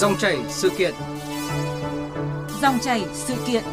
Dòng 0.00 0.16
chảy 0.18 0.38
sự 0.48 0.70
kiện. 0.78 0.94
Dòng 2.62 2.78
chảy 2.78 3.04
sự 3.12 3.34
kiện. 3.46 3.64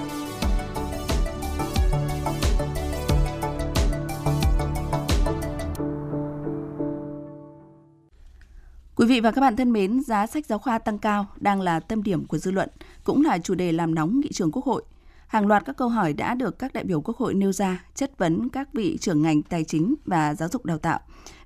Quý 8.96 9.06
vị 9.08 9.20
và 9.20 9.32
các 9.32 9.42
bạn 9.42 9.56
thân 9.56 9.72
mến, 9.72 10.04
giá 10.04 10.28
sách 10.28 10.46
giáo 10.46 10.60
khoa 10.60 10.80
tăng 10.80 11.00
cao 11.00 11.26
đang 11.36 11.62
là 11.62 11.80
tâm 11.80 12.04
điểm 12.04 12.26
của 12.26 12.38
dư 12.38 12.52
luận, 12.52 12.70
cũng 13.04 13.26
là 13.26 13.38
chủ 13.38 13.56
đề 13.56 13.72
làm 13.72 13.96
nóng 13.96 14.20
nghị 14.20 14.30
trường 14.34 14.52
Quốc 14.52 14.66
hội. 14.66 14.84
Hàng 15.28 15.48
loạt 15.48 15.66
các 15.66 15.78
câu 15.78 15.90
hỏi 15.90 16.14
đã 16.14 16.34
được 16.34 16.60
các 16.60 16.74
đại 16.74 16.84
biểu 16.84 17.02
Quốc 17.02 17.18
hội 17.18 17.34
nêu 17.34 17.52
ra, 17.52 17.84
chất 17.96 18.18
vấn 18.18 18.50
các 18.50 18.74
vị 18.74 18.98
trưởng 19.02 19.22
ngành 19.22 19.42
tài 19.42 19.64
chính 19.64 19.96
và 20.06 20.36
giáo 20.36 20.50
dục 20.50 20.66
đào 20.66 20.78
tạo. 20.78 21.00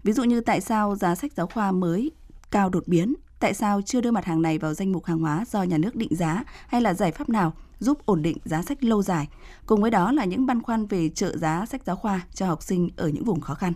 Ví 0.03 0.13
dụ 0.13 0.23
như 0.23 0.41
tại 0.41 0.61
sao 0.61 0.95
giá 0.95 1.15
sách 1.15 1.33
giáo 1.33 1.47
khoa 1.47 1.71
mới 1.71 2.11
cao 2.51 2.69
đột 2.69 2.83
biến, 2.87 3.13
tại 3.41 3.53
sao 3.53 3.81
chưa 3.85 4.01
đưa 4.01 4.11
mặt 4.11 4.25
hàng 4.25 4.41
này 4.41 4.57
vào 4.57 4.73
danh 4.73 4.91
mục 4.91 5.05
hàng 5.05 5.19
hóa 5.19 5.45
do 5.51 5.63
nhà 5.63 5.77
nước 5.77 5.95
định 5.95 6.15
giá 6.15 6.43
hay 6.67 6.81
là 6.81 6.93
giải 6.93 7.11
pháp 7.11 7.29
nào 7.29 7.53
giúp 7.79 8.05
ổn 8.05 8.21
định 8.21 8.37
giá 8.45 8.61
sách 8.61 8.83
lâu 8.83 9.03
dài. 9.03 9.27
Cùng 9.65 9.81
với 9.81 9.91
đó 9.91 10.11
là 10.11 10.25
những 10.25 10.45
băn 10.45 10.61
khoăn 10.61 10.85
về 10.85 11.09
trợ 11.09 11.37
giá 11.37 11.65
sách 11.65 11.81
giáo 11.85 11.95
khoa 11.95 12.21
cho 12.33 12.45
học 12.45 12.63
sinh 12.63 12.89
ở 12.95 13.07
những 13.07 13.23
vùng 13.23 13.41
khó 13.41 13.53
khăn. 13.53 13.73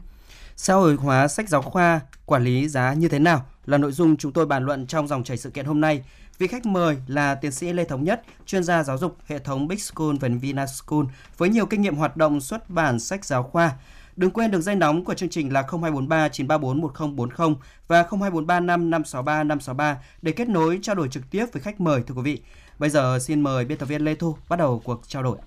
Xã 0.56 0.74
hội 0.74 0.96
hóa 0.96 1.28
sách 1.28 1.50
giáo 1.50 1.62
khoa, 1.62 2.00
quản 2.26 2.44
lý 2.44 2.68
giá 2.68 2.94
như 2.94 3.08
thế 3.08 3.20
nào 3.20 3.46
là 3.66 3.78
nội 3.78 3.92
dung 3.92 4.18
chúng 4.18 4.32
tôi 4.32 4.46
bàn 4.46 4.66
luận 4.66 4.88
trong 4.88 5.08
dòng 5.08 5.24
chảy 5.24 5.38
sự 5.38 5.50
kiện 5.50 5.66
hôm 5.66 5.82
nay. 5.82 6.04
Vị 6.38 6.48
khách 6.48 6.66
mời 6.66 6.98
là 7.08 7.36
tiến 7.36 7.52
sĩ 7.52 7.74
Lê 7.74 7.86
Thống 7.86 8.04
Nhất, 8.04 8.22
chuyên 8.46 8.64
gia 8.64 8.84
giáo 8.84 8.98
dục 8.98 9.18
hệ 9.26 9.40
thống 9.40 9.68
Big 9.68 9.80
School 9.80 10.16
và 10.20 10.30
Vinaschool 10.42 11.06
với 11.38 11.50
nhiều 11.50 11.66
kinh 11.66 11.82
nghiệm 11.82 11.96
hoạt 11.96 12.18
động 12.18 12.42
xuất 12.42 12.70
bản 12.70 13.00
sách 13.00 13.26
giáo 13.26 13.44
khoa. 13.44 13.72
Đừng 14.16 14.32
quên 14.32 14.52
đường 14.52 14.62
dây 14.62 14.76
nóng 14.76 15.06
của 15.06 15.14
chương 15.14 15.30
trình 15.30 15.54
là 15.54 15.62
0243 15.62 16.30
934 16.30 16.82
1040 16.82 17.56
và 17.88 18.04
0243 18.04 18.60
5563 18.60 19.44
563 19.44 19.98
để 20.22 20.32
kết 20.32 20.50
nối 20.50 20.80
trao 20.82 20.96
đổi 20.96 21.08
trực 21.08 21.30
tiếp 21.32 21.46
với 21.54 21.62
khách 21.62 21.82
mời 21.82 22.04
thưa 22.08 22.16
quý 22.16 22.22
vị. 22.22 22.42
Bây 22.80 22.90
giờ 22.90 23.20
xin 23.20 23.42
mời 23.42 23.66
biên 23.66 23.78
tập 23.78 23.86
viên 23.86 24.02
Lê 24.02 24.16
Thu 24.16 24.38
bắt 24.50 24.56
đầu 24.56 24.82
cuộc 24.84 25.02
trao 25.08 25.24
đổi. 25.24 25.38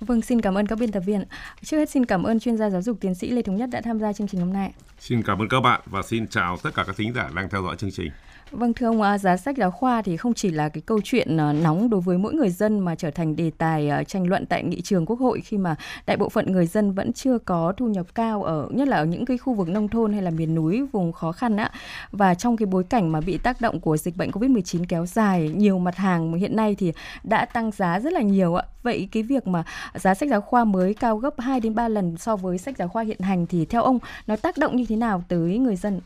Vâng, 0.00 0.22
xin 0.22 0.40
cảm 0.40 0.54
ơn 0.54 0.66
các 0.66 0.78
biên 0.78 0.92
tập 0.92 1.00
viên. 1.00 1.24
Trước 1.62 1.78
hết 1.78 1.90
xin 1.90 2.06
cảm 2.06 2.22
ơn 2.22 2.40
chuyên 2.40 2.56
gia 2.56 2.70
giáo 2.70 2.82
dục 2.82 2.96
tiến 3.00 3.14
sĩ 3.14 3.30
Lê 3.30 3.42
Thống 3.42 3.56
Nhất 3.56 3.70
đã 3.72 3.80
tham 3.80 3.98
gia 3.98 4.12
chương 4.12 4.28
trình 4.28 4.40
hôm 4.40 4.52
nay. 4.52 4.72
Xin 4.98 5.22
cảm 5.22 5.38
ơn 5.38 5.48
các 5.48 5.60
bạn 5.60 5.80
và 5.86 6.02
xin 6.02 6.28
chào 6.28 6.56
tất 6.62 6.70
cả 6.74 6.84
các 6.86 6.96
thính 6.96 7.12
giả 7.14 7.30
đang 7.34 7.50
theo 7.50 7.62
dõi 7.62 7.76
chương 7.76 7.90
trình. 7.90 8.10
Vâng 8.50 8.74
thưa 8.74 8.86
ông, 8.86 9.18
giá 9.18 9.36
sách 9.36 9.56
giáo 9.56 9.70
khoa 9.70 10.02
thì 10.02 10.16
không 10.16 10.34
chỉ 10.34 10.50
là 10.50 10.68
cái 10.68 10.82
câu 10.86 11.00
chuyện 11.04 11.36
ờ, 11.36 11.52
nóng 11.52 11.90
đối 11.90 12.00
với 12.00 12.18
mỗi 12.18 12.34
người 12.34 12.50
dân 12.50 12.80
mà 12.80 12.94
trở 12.94 13.10
thành 13.10 13.36
đề 13.36 13.50
tài 13.58 13.88
ờ, 13.88 14.04
tranh 14.04 14.28
luận 14.28 14.46
tại 14.46 14.62
nghị 14.62 14.80
trường 14.80 15.06
Quốc 15.06 15.20
hội 15.20 15.40
khi 15.40 15.58
mà 15.58 15.76
đại 16.06 16.16
bộ 16.16 16.28
phận 16.28 16.52
người 16.52 16.66
dân 16.66 16.92
vẫn 16.92 17.12
chưa 17.12 17.38
có 17.38 17.72
thu 17.76 17.86
nhập 17.86 18.06
cao 18.14 18.42
ở 18.42 18.68
nhất 18.70 18.88
là 18.88 18.96
ở 18.96 19.04
những 19.04 19.24
cái 19.24 19.38
khu 19.38 19.54
vực 19.54 19.68
nông 19.68 19.88
thôn 19.88 20.12
hay 20.12 20.22
là 20.22 20.30
miền 20.30 20.54
núi 20.54 20.82
vùng 20.92 21.12
khó 21.12 21.32
khăn 21.32 21.56
á. 21.56 21.70
Và 22.12 22.34
trong 22.34 22.56
cái 22.56 22.66
bối 22.66 22.84
cảnh 22.84 23.12
mà 23.12 23.20
bị 23.20 23.38
tác 23.38 23.60
động 23.60 23.80
của 23.80 23.96
dịch 23.96 24.16
bệnh 24.16 24.30
Covid-19 24.30 24.84
kéo 24.88 25.06
dài, 25.06 25.50
nhiều 25.54 25.78
mặt 25.78 25.96
hàng 25.96 26.34
hiện 26.34 26.56
nay 26.56 26.76
thì 26.78 26.92
đã 27.24 27.44
tăng 27.44 27.70
giá 27.70 28.00
rất 28.00 28.12
là 28.12 28.20
nhiều 28.20 28.54
ạ. 28.54 28.64
Vậy 28.82 29.08
cái 29.12 29.22
việc 29.22 29.46
mà 29.46 29.64
giá 29.94 30.14
sách 30.14 30.28
giáo 30.28 30.40
khoa 30.40 30.64
mới 30.64 30.94
cao 30.94 31.16
gấp 31.16 31.40
2 31.40 31.60
đến 31.60 31.74
3 31.74 31.88
lần 31.88 32.16
so 32.18 32.36
với 32.36 32.58
sách 32.58 32.76
giáo 32.78 32.88
khoa 32.88 33.02
hiện 33.02 33.20
hành 33.20 33.46
thì 33.46 33.64
theo 33.64 33.82
ông 33.82 33.98
nó 34.26 34.36
tác 34.36 34.58
động 34.58 34.76
như 34.76 34.84
thế 34.88 34.96
nào 34.96 35.24
tới 35.28 35.58
người 35.58 35.76
dân? 35.76 36.00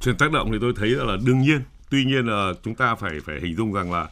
Chuyện 0.00 0.16
tác 0.18 0.32
động 0.32 0.48
thì 0.52 0.58
tôi 0.60 0.72
thấy 0.76 0.88
là 0.88 1.16
đương 1.26 1.38
nhiên 1.38 1.60
tuy 1.90 2.04
nhiên 2.04 2.26
là 2.26 2.52
chúng 2.62 2.74
ta 2.74 2.94
phải 2.94 3.20
phải 3.24 3.40
hình 3.40 3.56
dung 3.56 3.72
rằng 3.72 3.92
là 3.92 4.06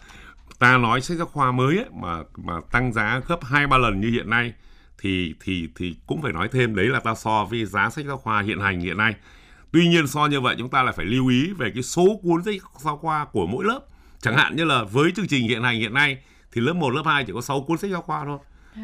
ta 0.58 0.78
nói 0.78 1.00
sách 1.00 1.16
giáo 1.16 1.26
khoa 1.26 1.52
mới 1.52 1.76
ấy, 1.76 1.86
mà 1.92 2.22
mà 2.36 2.54
tăng 2.72 2.92
giá 2.92 3.20
gấp 3.28 3.44
hai 3.44 3.66
ba 3.66 3.78
lần 3.78 4.00
như 4.00 4.10
hiện 4.10 4.30
nay 4.30 4.52
thì 4.98 5.34
thì 5.40 5.68
thì 5.76 5.96
cũng 6.06 6.22
phải 6.22 6.32
nói 6.32 6.48
thêm 6.52 6.74
đấy 6.74 6.86
là 6.86 7.00
ta 7.00 7.14
so 7.14 7.44
với 7.44 7.64
giá 7.64 7.90
sách 7.90 8.04
giáo 8.06 8.16
khoa 8.16 8.42
hiện 8.42 8.60
hành 8.60 8.80
hiện 8.80 8.96
nay. 8.96 9.14
Tuy 9.72 9.88
nhiên 9.88 10.06
so 10.06 10.26
như 10.26 10.40
vậy 10.40 10.54
chúng 10.58 10.68
ta 10.68 10.82
lại 10.82 10.94
phải 10.96 11.06
lưu 11.06 11.28
ý 11.28 11.52
về 11.52 11.70
cái 11.74 11.82
số 11.82 12.20
cuốn 12.22 12.44
sách 12.44 12.54
giáo 12.78 12.96
khoa 12.96 13.24
của 13.24 13.46
mỗi 13.46 13.64
lớp. 13.64 13.80
Chẳng 14.20 14.36
hạn 14.36 14.56
như 14.56 14.64
là 14.64 14.84
với 14.84 15.10
chương 15.16 15.28
trình 15.28 15.48
hiện 15.48 15.62
hành 15.62 15.78
hiện 15.78 15.94
nay 15.94 16.18
thì 16.52 16.60
lớp 16.60 16.72
1, 16.72 16.90
lớp 16.90 17.02
2 17.06 17.24
chỉ 17.24 17.32
có 17.32 17.40
6 17.40 17.60
cuốn 17.60 17.78
sách 17.78 17.90
giáo 17.90 18.02
khoa 18.02 18.24
thôi. 18.24 18.38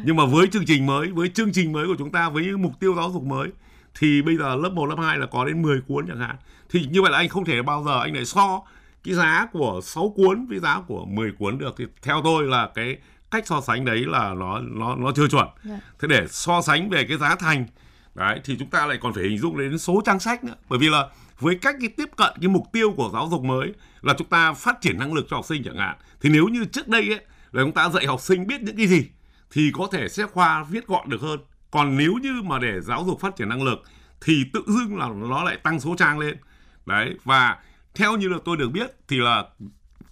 Nhưng 0.05 0.15
mà 0.15 0.25
với 0.25 0.47
chương 0.47 0.65
trình 0.65 0.85
mới 0.85 1.07
với 1.07 1.29
chương 1.29 1.51
trình 1.53 1.71
mới 1.71 1.87
của 1.87 1.95
chúng 1.97 2.11
ta 2.11 2.29
với 2.29 2.43
những 2.43 2.61
mục 2.61 2.79
tiêu 2.79 2.95
giáo 2.95 3.11
dục 3.13 3.23
mới 3.23 3.49
thì 3.99 4.21
bây 4.21 4.37
giờ 4.37 4.55
lớp 4.55 4.69
1, 4.69 4.85
lớp 4.85 4.95
2 4.99 5.17
là 5.17 5.25
có 5.25 5.45
đến 5.45 5.61
10 5.61 5.81
cuốn 5.81 6.07
chẳng 6.07 6.19
hạn. 6.19 6.35
Thì 6.69 6.85
như 6.91 7.01
vậy 7.01 7.11
là 7.11 7.17
anh 7.17 7.29
không 7.29 7.45
thể 7.45 7.61
bao 7.61 7.83
giờ 7.83 8.01
anh 8.01 8.15
lại 8.15 8.25
so 8.25 8.61
cái 9.03 9.13
giá 9.13 9.47
của 9.53 9.79
6 9.83 10.13
cuốn 10.15 10.45
với 10.45 10.59
giá 10.59 10.81
của 10.87 11.05
10 11.05 11.31
cuốn 11.31 11.57
được 11.57 11.75
thì 11.77 11.85
theo 12.01 12.21
tôi 12.23 12.43
là 12.43 12.69
cái 12.75 12.97
cách 13.31 13.47
so 13.47 13.61
sánh 13.61 13.85
đấy 13.85 14.05
là 14.07 14.33
nó 14.33 14.59
nó 14.61 14.95
nó 14.95 15.11
chưa 15.15 15.27
chuẩn. 15.27 15.45
Yeah. 15.45 15.63
Dạ. 15.63 15.79
Thế 15.99 16.07
để 16.07 16.27
so 16.29 16.61
sánh 16.61 16.89
về 16.89 17.05
cái 17.09 17.17
giá 17.17 17.35
thành 17.35 17.65
đấy 18.15 18.41
thì 18.43 18.55
chúng 18.59 18.69
ta 18.69 18.85
lại 18.85 18.97
còn 19.01 19.13
phải 19.13 19.23
hình 19.23 19.37
dung 19.37 19.57
đến 19.57 19.77
số 19.77 20.01
trang 20.05 20.19
sách 20.19 20.43
nữa 20.43 20.55
bởi 20.69 20.79
vì 20.79 20.89
là 20.89 21.07
với 21.39 21.55
cách 21.55 21.75
cái 21.79 21.89
tiếp 21.89 22.09
cận 22.17 22.33
cái 22.41 22.47
mục 22.47 22.63
tiêu 22.73 22.93
của 22.97 23.09
giáo 23.13 23.27
dục 23.31 23.43
mới 23.43 23.73
là 24.01 24.13
chúng 24.17 24.27
ta 24.27 24.53
phát 24.53 24.81
triển 24.81 24.99
năng 24.99 25.13
lực 25.13 25.25
cho 25.29 25.35
học 25.35 25.45
sinh 25.45 25.63
chẳng 25.63 25.77
hạn 25.77 25.97
thì 26.21 26.29
nếu 26.29 26.47
như 26.47 26.65
trước 26.65 26.87
đây 26.87 27.01
ấy 27.01 27.19
là 27.51 27.63
chúng 27.63 27.71
ta 27.71 27.89
dạy 27.89 28.05
học 28.05 28.21
sinh 28.21 28.47
biết 28.47 28.61
những 28.61 28.77
cái 28.77 28.87
gì 28.87 29.05
thì 29.51 29.71
có 29.73 29.87
thể 29.91 30.09
sách 30.09 30.31
khoa 30.31 30.63
viết 30.63 30.87
gọn 30.87 31.09
được 31.09 31.21
hơn 31.21 31.39
còn 31.71 31.97
nếu 31.97 32.13
như 32.21 32.41
mà 32.43 32.59
để 32.59 32.81
giáo 32.81 33.03
dục 33.07 33.19
phát 33.19 33.35
triển 33.35 33.49
năng 33.49 33.63
lực 33.63 33.83
thì 34.21 34.43
tự 34.53 34.63
dưng 34.67 34.97
là 34.97 35.09
nó 35.29 35.43
lại 35.43 35.57
tăng 35.57 35.79
số 35.79 35.95
trang 35.97 36.19
lên 36.19 36.37
đấy 36.85 37.15
và 37.23 37.57
theo 37.95 38.17
như 38.17 38.27
là 38.27 38.37
tôi 38.45 38.57
được 38.57 38.69
biết 38.69 38.91
thì 39.07 39.17
là 39.17 39.43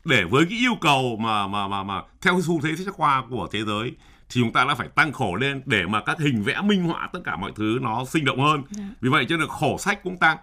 để 0.06 0.24
với 0.24 0.46
cái 0.50 0.58
yêu 0.58 0.76
cầu 0.82 1.18
mà 1.20 1.48
mà 1.48 1.68
mà 1.68 1.84
mà 1.84 2.02
theo 2.22 2.42
xu 2.42 2.62
thế 2.62 2.76
sách 2.76 2.94
khoa 2.94 3.24
của 3.30 3.48
thế 3.52 3.64
giới 3.64 3.92
thì 4.30 4.42
chúng 4.42 4.54
ta 4.54 4.66
đã 4.66 4.76
phải 4.76 4.88
tăng 4.88 5.14
khổ 5.14 5.36
lên 5.36 5.62
để 5.66 5.86
mà 5.86 6.02
các 6.02 6.20
hình 6.20 6.44
vẽ 6.44 6.62
minh 6.62 6.84
họa 6.84 7.10
tất 7.14 7.20
cả 7.24 7.36
mọi 7.36 7.52
thứ 7.56 7.80
nó 7.82 8.06
sinh 8.06 8.26
động 8.26 8.42
hơn. 8.42 8.64
Dạ. 8.70 8.84
Vì 9.02 9.10
vậy 9.10 9.26
cho 9.30 9.38
nên 9.38 9.48
khổ 9.48 9.78
sách 9.80 10.04
cũng 10.04 10.18
tăng. 10.18 10.38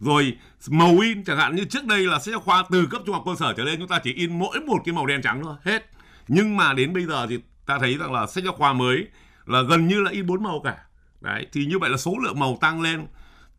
Rồi 0.00 0.36
màu 0.70 0.98
in 0.98 1.24
chẳng 1.24 1.38
hạn 1.38 1.56
như 1.56 1.64
trước 1.64 1.84
đây 1.84 2.06
là 2.06 2.18
sách 2.18 2.34
khoa 2.44 2.64
từ 2.70 2.86
cấp 2.86 3.02
trung 3.06 3.14
học 3.14 3.22
cơ 3.26 3.34
sở 3.38 3.54
trở 3.56 3.64
lên 3.64 3.78
chúng 3.78 3.88
ta 3.88 3.98
chỉ 4.04 4.12
in 4.12 4.38
mỗi 4.38 4.60
một 4.60 4.78
cái 4.84 4.92
màu 4.92 5.06
đen 5.06 5.22
trắng 5.22 5.40
thôi, 5.44 5.56
hết. 5.64 5.90
Nhưng 6.28 6.56
mà 6.56 6.72
đến 6.72 6.92
bây 6.92 7.04
giờ 7.04 7.26
thì 7.26 7.38
ta 7.66 7.78
thấy 7.78 7.96
rằng 7.96 8.12
là 8.12 8.26
sách 8.26 8.44
giáo 8.44 8.52
khoa 8.52 8.72
mới 8.72 9.06
là 9.46 9.62
gần 9.62 9.86
như 9.86 10.00
là 10.00 10.10
in 10.10 10.26
bốn 10.26 10.42
màu 10.42 10.60
cả. 10.64 10.76
Đấy, 11.20 11.46
thì 11.52 11.66
như 11.66 11.78
vậy 11.78 11.90
là 11.90 11.96
số 11.96 12.14
lượng 12.22 12.38
màu 12.38 12.58
tăng 12.60 12.80
lên, 12.80 13.06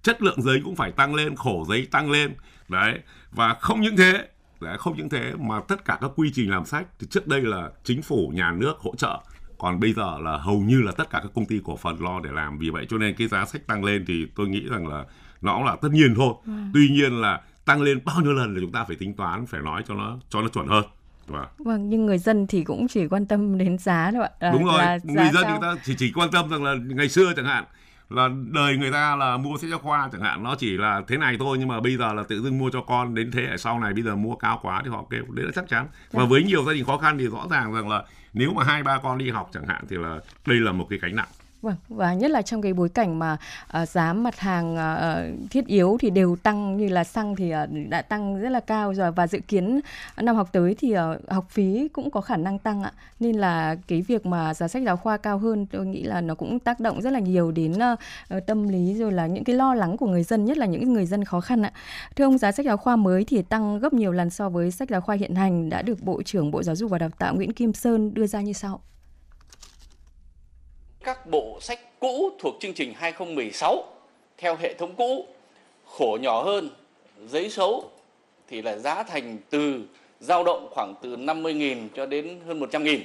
chất 0.04 0.22
lượng 0.22 0.42
giấy 0.42 0.62
cũng 0.64 0.76
phải 0.76 0.92
tăng 0.92 1.16
lên, 1.16 1.36
khổ 1.36 1.66
giấy 1.70 1.88
tăng 1.92 2.12
lên. 2.12 2.34
Đấy, 2.70 3.00
và 3.32 3.54
không 3.54 3.82
những 3.82 3.98
thế 3.98 4.28
Đấy, 4.62 4.78
không 4.78 4.98
những 4.98 5.10
thế 5.10 5.34
mà 5.40 5.60
tất 5.68 5.86
cả 5.86 5.98
các 6.02 6.12
quy 6.16 6.32
trình 6.34 6.52
làm 6.52 6.66
sách 6.66 6.86
thì 7.00 7.08
trước 7.10 7.28
đây 7.28 7.42
là 7.42 7.70
chính 7.84 8.02
phủ 8.02 8.32
nhà 8.36 8.52
nước 8.52 8.74
hỗ 8.80 8.96
trợ 8.96 9.20
còn 9.58 9.80
bây 9.80 9.94
giờ 9.94 10.20
là 10.20 10.38
hầu 10.38 10.60
như 10.60 10.82
là 10.82 10.92
tất 10.92 11.10
cả 11.10 11.20
các 11.24 11.32
công 11.36 11.46
ty 11.46 11.60
cổ 11.64 11.78
phần 11.78 12.02
lo 12.02 12.20
để 12.20 12.30
làm 12.34 12.58
vì 12.58 12.70
vậy 12.70 12.86
cho 12.90 12.98
nên 12.98 13.16
cái 13.16 13.28
giá 13.28 13.46
sách 13.46 13.68
tăng 13.68 13.84
lên 13.84 14.06
thì 14.08 14.26
tôi 14.36 14.48
nghĩ 14.48 14.62
rằng 14.70 14.88
là 14.88 15.06
nó 15.42 15.64
là 15.64 15.76
tất 15.82 15.90
nhiên 15.92 16.14
thôi 16.16 16.34
ừ. 16.46 16.52
tuy 16.74 16.90
nhiên 16.90 17.22
là 17.22 17.42
tăng 17.66 17.82
lên 17.82 18.00
bao 18.06 18.22
nhiêu 18.22 18.34
lần 18.34 18.54
là 18.54 18.60
chúng 18.62 18.72
ta 18.72 18.84
phải 18.84 18.96
tính 18.96 19.14
toán 19.14 19.46
phải 19.46 19.62
nói 19.62 19.84
cho 19.88 19.96
nó 19.96 20.18
cho 20.30 20.42
nó 20.42 20.48
chuẩn 20.48 20.68
hơn 20.68 20.84
Vâng. 21.28 21.48
vâng 21.58 21.90
nhưng 21.90 22.06
người 22.06 22.18
dân 22.18 22.48
thì 22.48 22.64
cũng 22.64 22.88
chỉ 22.88 23.08
quan 23.08 23.26
tâm 23.26 23.58
đến 23.58 23.78
giá 23.78 24.12
thôi 24.12 24.24
ạ. 24.24 24.30
À, 24.40 24.52
Đúng 24.52 24.66
rồi, 24.66 24.82
người 25.04 25.30
dân 25.34 25.44
cao. 25.44 25.52
người 25.52 25.60
ta 25.62 25.82
chỉ 25.86 25.96
chỉ 25.98 26.12
quan 26.12 26.32
tâm 26.32 26.50
rằng 26.50 26.64
là 26.64 26.76
ngày 26.88 27.10
xưa 27.10 27.34
chẳng 27.36 27.46
hạn 27.46 27.64
là 28.12 28.30
đời 28.52 28.78
người 28.78 28.92
ta 28.92 29.16
là 29.16 29.38
mua 29.38 29.58
sách 29.58 29.70
giáo 29.70 29.80
khoa 29.80 30.10
chẳng 30.12 30.22
hạn. 30.22 30.44
Nó 30.44 30.56
chỉ 30.56 30.78
là 30.78 31.02
thế 31.08 31.18
này 31.18 31.36
thôi 31.40 31.58
nhưng 31.60 31.68
mà 31.68 31.80
bây 31.80 31.98
giờ 31.98 32.14
là 32.14 32.24
tự 32.24 32.42
dưng 32.42 32.58
mua 32.58 32.70
cho 32.70 32.82
con 32.82 33.16
đến 33.16 33.32
thế 33.32 33.42
hệ 33.42 33.58
sau 33.58 33.80
này 33.80 33.94
bây 33.94 34.04
giờ 34.04 34.16
mua 34.16 34.36
cao 34.36 34.60
quá 34.62 34.82
thì 34.84 34.90
họ 34.90 35.06
kêu 35.10 35.24
đấy 35.30 35.46
là 35.46 35.52
chắc 35.56 35.68
chắn. 35.70 35.88
Và 36.12 36.24
dạ. 36.24 36.30
với 36.30 36.44
nhiều 36.44 36.64
gia 36.64 36.74
đình 36.74 36.86
khó 36.86 36.98
khăn 36.98 37.18
thì 37.18 37.28
rõ 37.28 37.48
ràng 37.52 37.74
rằng 37.74 37.90
là 37.90 38.04
nếu 38.34 38.54
mà 38.54 38.64
hai 38.64 38.84
ba 38.84 38.98
con 38.98 39.18
đi 39.18 39.30
học 39.30 39.50
chẳng 39.54 39.68
hạn 39.68 39.86
thì 39.90 39.98
là 39.98 40.20
đây 40.46 40.58
là 40.58 40.72
một 40.72 40.88
cái 40.90 41.00
gánh 41.00 41.16
nặng 41.16 41.28
Vâng, 41.62 41.76
và 41.90 42.14
nhất 42.14 42.32
là 42.32 42.42
trong 42.42 42.62
cái 42.62 42.74
bối 42.74 42.90
cảnh 42.90 43.20
mà 43.20 43.38
uh, 43.82 43.90
giá 43.90 44.14
mặt 44.14 44.40
hàng 44.40 44.76
uh, 44.76 45.52
thiết 45.52 45.66
yếu 45.68 45.98
thì 46.00 46.10
đều 46.10 46.36
tăng 46.36 46.78
như 46.78 46.90
là 46.90 47.04
xăng 47.04 47.36
thì 47.36 47.54
uh, 47.54 47.70
đã 47.90 48.02
tăng 48.02 48.42
rất 48.42 48.50
là 48.50 48.60
cao 48.60 48.94
rồi 48.94 49.12
và 49.12 49.28
dự 49.28 49.40
kiến 49.48 49.80
năm 50.18 50.36
học 50.36 50.50
tới 50.52 50.76
thì 50.80 50.96
uh, 50.98 51.30
học 51.30 51.46
phí 51.50 51.88
cũng 51.94 52.12
có 52.12 52.22
khả 52.22 52.38
năng 52.38 52.60
tăng 52.60 52.84
ạ. 52.84 52.92
Nên 53.20 53.36
là 53.36 53.76
cái 53.88 54.02
việc 54.02 54.26
mà 54.26 54.54
giá 54.54 54.68
sách 54.68 54.84
giáo 54.84 54.98
khoa 54.98 55.18
cao 55.18 55.38
hơn 55.38 55.66
tôi 55.66 55.86
nghĩ 55.86 56.04
là 56.04 56.22
nó 56.22 56.36
cũng 56.36 56.60
tác 56.60 56.80
động 56.80 57.02
rất 57.02 57.14
là 57.14 57.20
nhiều 57.20 57.52
đến 57.52 57.74
uh, 57.74 58.46
tâm 58.46 58.68
lý 58.68 58.94
rồi 58.94 59.12
là 59.12 59.28
những 59.28 59.44
cái 59.44 59.56
lo 59.56 59.74
lắng 59.74 59.98
của 59.98 60.08
người 60.08 60.24
dân 60.24 60.46
nhất 60.46 60.58
là 60.58 60.66
những 60.66 60.94
người 60.94 61.06
dân 61.06 61.24
khó 61.24 61.42
khăn 61.42 61.62
ạ. 61.62 61.72
Thưa 62.16 62.26
ông 62.26 62.38
giá 62.38 62.52
sách 62.52 62.66
giáo 62.66 62.78
khoa 62.78 62.96
mới 62.96 63.26
thì 63.26 63.42
tăng 63.42 63.80
gấp 63.80 63.94
nhiều 63.94 64.12
lần 64.12 64.30
so 64.30 64.50
với 64.50 64.72
sách 64.72 64.90
giáo 64.90 65.02
khoa 65.02 65.16
hiện 65.16 65.36
hành 65.36 65.70
đã 65.70 65.82
được 65.82 66.02
Bộ 66.02 66.22
trưởng 66.26 66.52
Bộ 66.52 66.64
Giáo 66.64 66.76
dục 66.76 66.92
và 66.92 66.98
Đào 66.98 67.10
tạo 67.10 67.36
Nguyễn 67.36 67.54
Kim 67.54 67.74
Sơn 67.74 68.14
đưa 68.14 68.28
ra 68.28 68.42
như 68.42 68.54
sau 68.54 68.82
các 71.04 71.26
bộ 71.26 71.58
sách 71.62 71.80
cũ 72.00 72.32
thuộc 72.40 72.56
chương 72.60 72.74
trình 72.74 72.94
2016 72.98 73.84
theo 74.38 74.56
hệ 74.56 74.74
thống 74.74 74.96
cũ 74.98 75.26
khổ 75.86 76.18
nhỏ 76.22 76.44
hơn, 76.44 76.70
giấy 77.28 77.50
xấu 77.50 77.90
thì 78.48 78.62
là 78.62 78.78
giá 78.78 79.04
thành 79.04 79.38
từ 79.50 79.84
dao 80.20 80.44
động 80.44 80.68
khoảng 80.72 80.94
từ 81.02 81.16
50.000 81.16 81.88
cho 81.96 82.06
đến 82.06 82.40
hơn 82.48 82.60
100.000. 82.60 83.00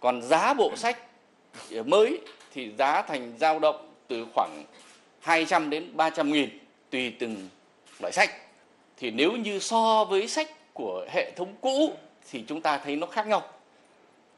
Còn 0.00 0.22
giá 0.22 0.54
bộ 0.54 0.76
sách 0.76 0.98
mới 1.86 2.18
thì 2.54 2.70
giá 2.78 3.02
thành 3.02 3.32
dao 3.38 3.58
động 3.58 3.88
từ 4.08 4.26
khoảng 4.34 4.64
200 5.20 5.70
đến 5.70 5.92
300.000 5.96 6.46
tùy 6.90 7.12
từng 7.18 7.48
loại 8.00 8.12
sách. 8.12 8.30
Thì 8.96 9.10
nếu 9.10 9.32
như 9.32 9.58
so 9.58 10.04
với 10.04 10.28
sách 10.28 10.74
của 10.74 11.06
hệ 11.10 11.30
thống 11.36 11.54
cũ 11.60 11.92
thì 12.30 12.44
chúng 12.48 12.60
ta 12.60 12.78
thấy 12.78 12.96
nó 12.96 13.06
khác 13.06 13.26
nhau 13.26 13.42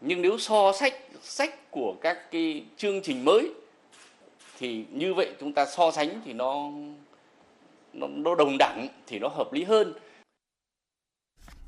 nhưng 0.06 0.22
nếu 0.22 0.38
so 0.38 0.72
sách 0.72 0.94
sách 1.22 1.70
của 1.70 1.94
các 2.00 2.30
cái 2.30 2.64
chương 2.76 3.02
trình 3.02 3.24
mới 3.24 3.50
thì 4.58 4.84
như 4.92 5.14
vậy 5.14 5.34
chúng 5.40 5.52
ta 5.52 5.66
so 5.66 5.90
sánh 5.90 6.20
thì 6.24 6.32
nó 6.32 6.70
nó, 7.92 8.06
nó 8.06 8.34
đồng 8.34 8.58
đẳng 8.58 8.88
thì 9.06 9.18
nó 9.18 9.28
hợp 9.28 9.52
lý 9.52 9.64
hơn 9.64 9.92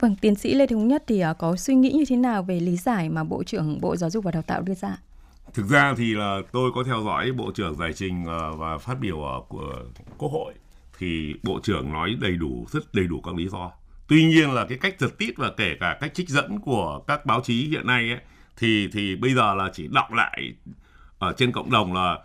Vâng, 0.01 0.17
tiến 0.21 0.35
sĩ 0.35 0.55
Lê 0.55 0.67
Thống 0.67 0.89
Nhất 0.89 1.05
thì 1.07 1.25
uh, 1.31 1.39
có 1.39 1.57
suy 1.57 1.75
nghĩ 1.75 1.93
như 1.93 2.05
thế 2.09 2.17
nào 2.17 2.43
về 2.43 2.61
lý 2.61 2.77
giải 2.77 3.09
mà 3.09 3.25
Bộ 3.25 3.43
trưởng 3.43 3.81
Bộ 3.81 3.97
Giáo 3.97 4.11
dục 4.11 4.25
và 4.25 4.31
Đào 4.31 4.43
tạo 4.43 4.63
đưa 4.63 4.75
ra? 4.75 4.97
Thực 5.55 5.67
ra 5.67 5.95
thì 5.97 6.15
là 6.15 6.39
tôi 6.53 6.71
có 6.75 6.83
theo 6.87 7.03
dõi 7.05 7.33
Bộ 7.33 7.51
trưởng 7.55 7.75
giải 7.77 7.93
trình 7.93 8.23
uh, 8.23 8.59
và 8.59 8.79
phát 8.79 8.95
biểu 9.01 9.23
ở 9.23 9.41
của 9.49 9.75
Quốc 10.19 10.33
hội 10.33 10.55
thì 10.99 11.35
Bộ 11.43 11.61
trưởng 11.63 11.93
nói 11.93 12.17
đầy 12.21 12.33
đủ, 12.33 12.67
rất 12.73 12.95
đầy 12.95 13.07
đủ 13.07 13.21
các 13.21 13.35
lý 13.35 13.49
do. 13.49 13.73
Tuy 14.09 14.25
nhiên 14.25 14.51
là 14.51 14.67
cái 14.69 14.79
cách 14.79 14.95
giật 14.99 15.19
tít 15.19 15.37
và 15.37 15.51
kể 15.57 15.77
cả 15.81 15.97
cách 16.01 16.15
trích 16.15 16.29
dẫn 16.29 16.61
của 16.61 17.01
các 17.07 17.27
báo 17.27 17.41
chí 17.41 17.69
hiện 17.69 17.87
nay 17.87 18.11
ấy, 18.11 18.21
thì 18.57 18.89
thì 18.93 19.17
bây 19.17 19.35
giờ 19.35 19.55
là 19.55 19.71
chỉ 19.73 19.89
đọc 19.89 20.13
lại 20.13 20.55
ở 21.19 21.35
trên 21.37 21.53
cộng 21.53 21.71
đồng 21.71 21.95
là 21.95 22.19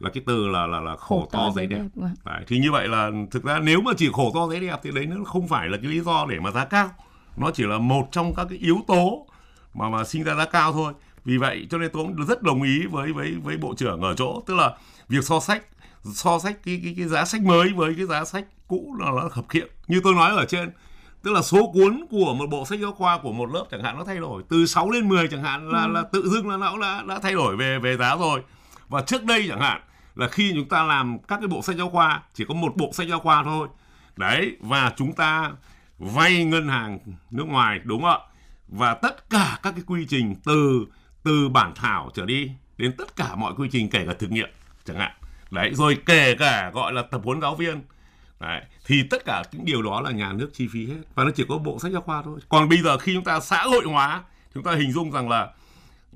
là 0.00 0.10
cái 0.10 0.22
từ 0.26 0.48
là 0.48 0.66
là 0.66 0.80
là 0.80 0.96
khổ, 0.96 1.20
khổ 1.20 1.28
to 1.32 1.50
giấy 1.56 1.66
đẹp. 1.66 1.78
đẹp. 1.78 1.88
Vâng. 1.94 2.14
Đấy, 2.24 2.44
thì 2.46 2.58
như 2.58 2.72
vậy 2.72 2.88
là 2.88 3.10
thực 3.30 3.44
ra 3.44 3.58
nếu 3.58 3.80
mà 3.80 3.92
chỉ 3.96 4.08
khổ 4.12 4.32
to 4.34 4.48
giấy 4.48 4.60
đẹp 4.60 4.80
thì 4.82 4.90
đấy 4.90 5.06
nó 5.06 5.24
không 5.24 5.48
phải 5.48 5.68
là 5.68 5.78
cái 5.82 5.90
lý 5.90 6.00
do 6.00 6.26
để 6.30 6.40
mà 6.40 6.50
giá 6.50 6.64
cao. 6.64 6.90
Nó 7.36 7.50
chỉ 7.50 7.64
là 7.64 7.78
một 7.78 8.08
trong 8.12 8.34
các 8.34 8.46
cái 8.50 8.58
yếu 8.58 8.80
tố 8.86 9.26
mà 9.74 9.88
mà 9.88 10.04
sinh 10.04 10.22
ra 10.22 10.34
giá 10.34 10.44
cao 10.44 10.72
thôi. 10.72 10.92
Vì 11.24 11.36
vậy 11.36 11.66
cho 11.70 11.78
nên 11.78 11.90
tôi 11.92 12.04
cũng 12.04 12.26
rất 12.26 12.42
đồng 12.42 12.62
ý 12.62 12.86
với 12.90 13.12
với 13.12 13.34
với 13.42 13.56
bộ 13.56 13.74
trưởng 13.76 14.00
ở 14.00 14.14
chỗ 14.14 14.42
tức 14.46 14.54
là 14.54 14.72
việc 15.08 15.24
so 15.24 15.40
sách 15.40 15.62
so 16.02 16.38
sách 16.38 16.56
cái 16.64 16.80
cái 16.84 16.94
cái 16.96 17.08
giá 17.08 17.24
sách 17.24 17.42
mới 17.42 17.72
với 17.72 17.94
cái 17.96 18.06
giá 18.06 18.24
sách 18.24 18.44
cũ 18.68 18.96
là 19.00 19.06
nó 19.10 19.28
khập 19.28 19.48
khiễng. 19.48 19.68
Như 19.88 20.00
tôi 20.04 20.14
nói 20.14 20.36
ở 20.36 20.44
trên 20.44 20.70
tức 21.24 21.32
là 21.32 21.42
số 21.42 21.70
cuốn 21.72 22.04
của 22.10 22.34
một 22.34 22.46
bộ 22.50 22.64
sách 22.64 22.80
giáo 22.80 22.92
khoa 22.92 23.18
của 23.18 23.32
một 23.32 23.52
lớp 23.52 23.64
chẳng 23.70 23.82
hạn 23.82 23.98
nó 23.98 24.04
thay 24.04 24.16
đổi. 24.16 24.42
Từ 24.48 24.66
6 24.66 24.90
lên 24.90 25.08
10 25.08 25.28
chẳng 25.28 25.42
hạn 25.42 25.68
là 25.68 25.84
ừ. 25.84 25.92
là 25.92 26.02
tự 26.12 26.28
dưng 26.28 26.48
là 26.48 26.56
nó 26.56 26.78
đã 26.78 27.02
đã 27.08 27.18
thay 27.22 27.32
đổi 27.32 27.56
về 27.56 27.78
về 27.78 27.96
giá 27.96 28.16
rồi. 28.16 28.42
Và 28.88 29.02
trước 29.02 29.24
đây 29.24 29.44
chẳng 29.48 29.60
hạn 29.60 29.80
là 30.14 30.28
khi 30.28 30.52
chúng 30.54 30.68
ta 30.68 30.82
làm 30.82 31.18
các 31.28 31.38
cái 31.40 31.48
bộ 31.48 31.62
sách 31.62 31.76
giáo 31.76 31.90
khoa 31.90 32.22
chỉ 32.34 32.44
có 32.48 32.54
một 32.54 32.76
bộ 32.76 32.90
sách 32.92 33.08
giáo 33.08 33.20
khoa 33.20 33.44
thôi. 33.44 33.68
Đấy 34.16 34.56
và 34.60 34.92
chúng 34.96 35.12
ta 35.12 35.52
vay 35.98 36.44
ngân 36.44 36.68
hàng 36.68 36.98
nước 37.30 37.46
ngoài 37.46 37.80
đúng 37.84 38.02
không 38.02 38.10
ạ? 38.10 38.18
Và 38.68 38.94
tất 38.94 39.30
cả 39.30 39.58
các 39.62 39.70
cái 39.70 39.84
quy 39.86 40.06
trình 40.08 40.34
từ 40.44 40.86
từ 41.22 41.48
bản 41.48 41.72
thảo 41.74 42.10
trở 42.14 42.26
đi 42.26 42.50
đến 42.76 42.92
tất 42.98 43.16
cả 43.16 43.34
mọi 43.36 43.52
quy 43.56 43.68
trình 43.72 43.90
kể 43.90 44.04
cả 44.06 44.12
thực 44.18 44.30
nghiệm 44.30 44.48
chẳng 44.84 44.96
hạn. 44.96 45.12
Đấy 45.50 45.70
rồi 45.74 45.98
kể 46.06 46.34
cả 46.34 46.70
gọi 46.74 46.92
là 46.92 47.02
tập 47.02 47.20
huấn 47.24 47.40
giáo 47.40 47.54
viên 47.54 47.82
đấy, 48.40 48.62
thì 48.86 49.02
tất 49.10 49.24
cả 49.24 49.42
những 49.52 49.64
điều 49.64 49.82
đó 49.82 50.00
là 50.00 50.10
nhà 50.10 50.32
nước 50.32 50.50
chi 50.52 50.68
phí 50.72 50.86
hết. 50.86 51.00
Và 51.14 51.24
nó 51.24 51.30
chỉ 51.34 51.44
có 51.48 51.58
bộ 51.58 51.78
sách 51.78 51.92
giáo 51.92 52.02
khoa 52.02 52.22
thôi. 52.22 52.40
Còn 52.48 52.68
bây 52.68 52.78
giờ 52.82 52.98
khi 52.98 53.14
chúng 53.14 53.24
ta 53.24 53.40
xã 53.40 53.62
hội 53.62 53.84
hóa, 53.84 54.22
chúng 54.54 54.62
ta 54.62 54.72
hình 54.74 54.92
dung 54.92 55.10
rằng 55.10 55.28
là 55.28 55.50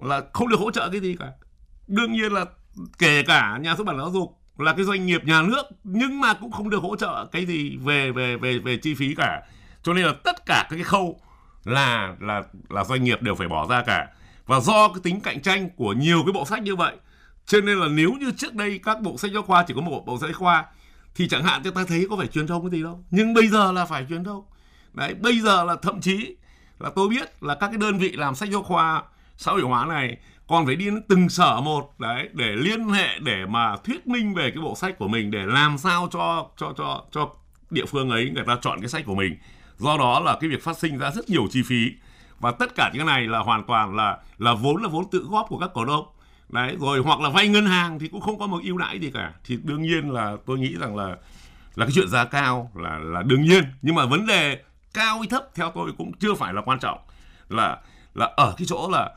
là 0.02 0.22
không 0.32 0.48
được 0.48 0.60
hỗ 0.60 0.70
trợ 0.70 0.88
cái 0.92 1.00
gì 1.00 1.16
cả. 1.18 1.26
Đương 1.86 2.12
nhiên 2.12 2.32
là 2.32 2.44
kể 2.98 3.22
cả 3.22 3.58
nhà 3.60 3.76
xuất 3.76 3.86
bản 3.86 3.98
giáo 3.98 4.10
dục 4.10 4.40
là 4.58 4.72
cái 4.72 4.84
doanh 4.84 5.06
nghiệp 5.06 5.24
nhà 5.24 5.42
nước, 5.42 5.62
nhưng 5.84 6.20
mà 6.20 6.34
cũng 6.34 6.50
không 6.50 6.70
được 6.70 6.82
hỗ 6.82 6.96
trợ 6.96 7.26
cái 7.32 7.46
gì 7.46 7.76
về 7.76 8.12
về 8.12 8.36
về 8.36 8.58
về 8.58 8.76
chi 8.76 8.94
phí 8.94 9.14
cả. 9.14 9.42
Cho 9.82 9.92
nên 9.92 10.04
là 10.04 10.12
tất 10.24 10.46
cả 10.46 10.66
các 10.70 10.76
cái 10.76 10.84
khâu 10.84 11.20
là 11.64 12.16
là 12.20 12.42
là 12.68 12.84
doanh 12.84 13.04
nghiệp 13.04 13.22
đều 13.22 13.34
phải 13.34 13.48
bỏ 13.48 13.66
ra 13.66 13.82
cả. 13.86 14.06
Và 14.46 14.60
do 14.60 14.88
cái 14.88 15.00
tính 15.02 15.20
cạnh 15.20 15.42
tranh 15.42 15.70
của 15.76 15.92
nhiều 15.92 16.22
cái 16.26 16.32
bộ 16.32 16.44
sách 16.44 16.62
như 16.62 16.76
vậy, 16.76 16.96
cho 17.46 17.60
nên 17.60 17.78
là 17.78 17.88
nếu 17.88 18.12
như 18.20 18.32
trước 18.36 18.54
đây 18.54 18.80
các 18.84 19.00
bộ 19.00 19.18
sách 19.18 19.30
giáo 19.34 19.42
khoa 19.42 19.64
chỉ 19.68 19.74
có 19.74 19.80
một 19.80 20.02
bộ 20.06 20.18
sách 20.18 20.30
giáo 20.30 20.38
khoa 20.38 20.64
thì 21.18 21.28
chẳng 21.28 21.44
hạn 21.44 21.60
chúng 21.64 21.74
ta 21.74 21.84
thấy 21.88 22.06
có 22.10 22.16
phải 22.16 22.26
truyền 22.26 22.46
thông 22.46 22.62
cái 22.62 22.78
gì 22.78 22.82
đâu. 22.82 23.04
Nhưng 23.10 23.34
bây 23.34 23.48
giờ 23.48 23.72
là 23.72 23.84
phải 23.84 24.06
truyền 24.08 24.24
thông. 24.24 24.44
Đấy, 24.94 25.14
bây 25.14 25.40
giờ 25.40 25.64
là 25.64 25.76
thậm 25.82 26.00
chí 26.00 26.36
là 26.78 26.90
tôi 26.96 27.08
biết 27.08 27.42
là 27.42 27.54
các 27.54 27.68
cái 27.68 27.76
đơn 27.76 27.98
vị 27.98 28.12
làm 28.12 28.34
sách 28.34 28.48
giáo 28.48 28.62
khoa 28.62 29.02
xã 29.36 29.52
hội 29.52 29.62
hóa 29.62 29.86
này 29.86 30.16
còn 30.46 30.66
phải 30.66 30.76
đi 30.76 30.84
đến 30.84 31.02
từng 31.08 31.28
sở 31.28 31.60
một, 31.60 31.94
đấy, 31.98 32.28
để 32.32 32.56
liên 32.56 32.88
hệ, 32.88 33.18
để 33.18 33.46
mà 33.46 33.76
thuyết 33.76 34.06
minh 34.06 34.34
về 34.34 34.50
cái 34.50 34.62
bộ 34.62 34.74
sách 34.74 34.98
của 34.98 35.08
mình, 35.08 35.30
để 35.30 35.46
làm 35.46 35.78
sao 35.78 36.08
cho 36.12 36.50
cho 36.56 36.72
cho 36.76 37.04
cho 37.12 37.28
địa 37.70 37.84
phương 37.84 38.10
ấy 38.10 38.30
người 38.34 38.44
ta 38.46 38.58
chọn 38.60 38.80
cái 38.80 38.88
sách 38.88 39.04
của 39.06 39.14
mình. 39.14 39.36
Do 39.78 39.98
đó 39.98 40.20
là 40.20 40.36
cái 40.40 40.50
việc 40.50 40.62
phát 40.62 40.78
sinh 40.78 40.98
ra 40.98 41.10
rất 41.10 41.30
nhiều 41.30 41.46
chi 41.50 41.62
phí. 41.66 41.90
Và 42.40 42.50
tất 42.50 42.74
cả 42.74 42.90
những 42.94 43.06
cái 43.06 43.16
này 43.16 43.26
là 43.26 43.38
hoàn 43.38 43.64
toàn 43.66 43.96
là 43.96 44.18
là 44.38 44.54
vốn 44.54 44.82
là 44.82 44.88
vốn 44.88 45.10
tự 45.10 45.26
góp 45.30 45.46
của 45.48 45.58
các 45.58 45.70
cổ 45.74 45.84
đông 45.84 46.06
đấy 46.48 46.76
rồi 46.80 46.98
hoặc 46.98 47.20
là 47.20 47.28
vay 47.28 47.48
ngân 47.48 47.66
hàng 47.66 47.98
thì 47.98 48.08
cũng 48.08 48.20
không 48.20 48.38
có 48.38 48.46
một 48.46 48.60
ưu 48.64 48.78
đãi 48.78 48.98
gì 48.98 49.10
cả 49.10 49.32
thì 49.44 49.58
đương 49.62 49.82
nhiên 49.82 50.10
là 50.10 50.36
tôi 50.46 50.58
nghĩ 50.58 50.74
rằng 50.80 50.96
là 50.96 51.16
là 51.74 51.86
cái 51.86 51.92
chuyện 51.94 52.08
giá 52.08 52.24
cao 52.24 52.70
là 52.74 52.98
là 52.98 53.22
đương 53.22 53.42
nhiên 53.42 53.64
nhưng 53.82 53.94
mà 53.94 54.06
vấn 54.06 54.26
đề 54.26 54.58
cao 54.94 55.18
hay 55.18 55.28
thấp 55.28 55.44
theo 55.54 55.72
tôi 55.74 55.92
cũng 55.98 56.12
chưa 56.20 56.34
phải 56.34 56.54
là 56.54 56.62
quan 56.62 56.78
trọng 56.78 56.98
là 57.48 57.78
là 58.14 58.30
ở 58.36 58.54
cái 58.58 58.66
chỗ 58.66 58.88
là 58.92 59.10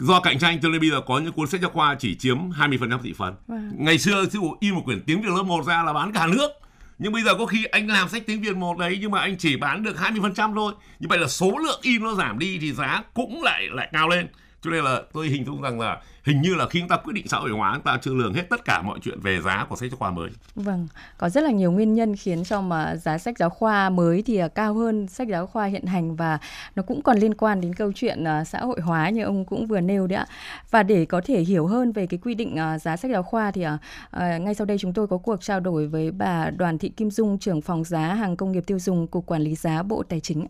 do 0.00 0.20
cạnh 0.20 0.38
tranh 0.38 0.60
cho 0.62 0.68
nên 0.68 0.80
bây 0.80 0.90
giờ 0.90 1.00
có 1.06 1.18
những 1.18 1.32
cuốn 1.32 1.48
sách 1.48 1.60
giáo 1.60 1.70
khoa 1.70 1.94
chỉ 1.94 2.14
chiếm 2.14 2.50
20% 2.50 2.98
thị 3.02 3.14
phần. 3.16 3.34
Wow. 3.48 3.70
Ngày 3.76 3.98
xưa 3.98 4.22
ví 4.22 4.28
dụ 4.32 4.56
in 4.60 4.74
một 4.74 4.82
quyển 4.84 5.02
tiếng 5.06 5.22
Việt 5.22 5.28
lớp 5.36 5.42
1 5.42 5.66
ra 5.66 5.82
là 5.82 5.92
bán 5.92 6.12
cả 6.12 6.26
nước. 6.26 6.50
Nhưng 6.98 7.12
bây 7.12 7.22
giờ 7.22 7.34
có 7.34 7.46
khi 7.46 7.64
anh 7.64 7.88
làm 7.88 8.08
sách 8.08 8.22
tiếng 8.26 8.40
Việt 8.40 8.56
một 8.56 8.78
đấy 8.78 8.98
nhưng 9.00 9.10
mà 9.10 9.20
anh 9.20 9.38
chỉ 9.38 9.56
bán 9.56 9.82
được 9.82 9.96
20% 9.96 10.54
thôi. 10.54 10.72
Như 10.98 11.06
vậy 11.08 11.18
là 11.18 11.28
số 11.28 11.58
lượng 11.58 11.80
in 11.82 12.02
nó 12.02 12.14
giảm 12.14 12.38
đi 12.38 12.58
thì 12.58 12.72
giá 12.72 13.02
cũng 13.14 13.42
lại 13.42 13.68
lại 13.70 13.88
cao 13.92 14.08
lên 14.08 14.28
cho 14.62 14.70
nên 14.70 14.84
là 14.84 15.02
tôi 15.12 15.28
hình 15.28 15.44
dung 15.44 15.62
rằng 15.62 15.80
là 15.80 16.00
hình 16.24 16.40
như 16.40 16.54
là 16.54 16.68
khi 16.68 16.80
chúng 16.80 16.88
ta 16.88 16.96
quyết 16.96 17.12
định 17.12 17.28
xã 17.28 17.38
hội 17.38 17.50
hóa 17.50 17.74
chúng 17.74 17.82
ta 17.82 17.98
chưa 18.02 18.14
lường 18.14 18.34
hết 18.34 18.42
tất 18.50 18.64
cả 18.64 18.82
mọi 18.82 18.98
chuyện 19.02 19.20
về 19.20 19.40
giá 19.40 19.66
của 19.68 19.76
sách 19.76 19.90
giáo 19.90 19.96
khoa 19.98 20.10
mới. 20.10 20.30
Vâng, 20.54 20.88
có 21.18 21.28
rất 21.28 21.44
là 21.44 21.50
nhiều 21.50 21.72
nguyên 21.72 21.94
nhân 21.94 22.16
khiến 22.16 22.44
cho 22.44 22.60
mà 22.60 22.96
giá 22.96 23.18
sách 23.18 23.38
giáo 23.38 23.50
khoa 23.50 23.90
mới 23.90 24.22
thì 24.22 24.36
à, 24.36 24.48
cao 24.48 24.74
hơn 24.74 25.08
sách 25.08 25.28
giáo 25.28 25.46
khoa 25.46 25.66
hiện 25.66 25.86
hành 25.86 26.16
và 26.16 26.38
nó 26.76 26.82
cũng 26.82 27.02
còn 27.02 27.18
liên 27.18 27.34
quan 27.34 27.60
đến 27.60 27.74
câu 27.74 27.92
chuyện 27.94 28.24
à, 28.24 28.44
xã 28.44 28.60
hội 28.60 28.80
hóa 28.80 29.10
như 29.10 29.22
ông 29.22 29.44
cũng 29.44 29.66
vừa 29.66 29.80
nêu 29.80 30.06
đấy 30.06 30.16
ạ. 30.16 30.26
Và 30.70 30.82
để 30.82 31.04
có 31.04 31.20
thể 31.24 31.40
hiểu 31.40 31.66
hơn 31.66 31.92
về 31.92 32.06
cái 32.06 32.20
quy 32.22 32.34
định 32.34 32.56
à, 32.56 32.78
giá 32.78 32.96
sách 32.96 33.10
giáo 33.10 33.22
khoa 33.22 33.50
thì 33.50 33.64
ngay 34.12 34.54
sau 34.54 34.64
đây 34.64 34.78
chúng 34.78 34.92
tôi 34.92 35.06
có 35.06 35.18
cuộc 35.18 35.42
trao 35.42 35.60
đổi 35.60 35.86
với 35.86 36.10
bà 36.10 36.50
Đoàn 36.50 36.78
Thị 36.78 36.88
Kim 36.88 37.10
Dung, 37.10 37.38
trưởng 37.38 37.60
phòng 37.60 37.84
giá 37.84 38.14
hàng 38.14 38.36
công 38.36 38.52
nghiệp 38.52 38.64
tiêu 38.66 38.78
dùng 38.78 39.06
cục 39.06 39.26
quản 39.26 39.42
lý 39.42 39.54
giá 39.54 39.82
Bộ 39.82 40.02
Tài 40.02 40.20
chính. 40.20 40.46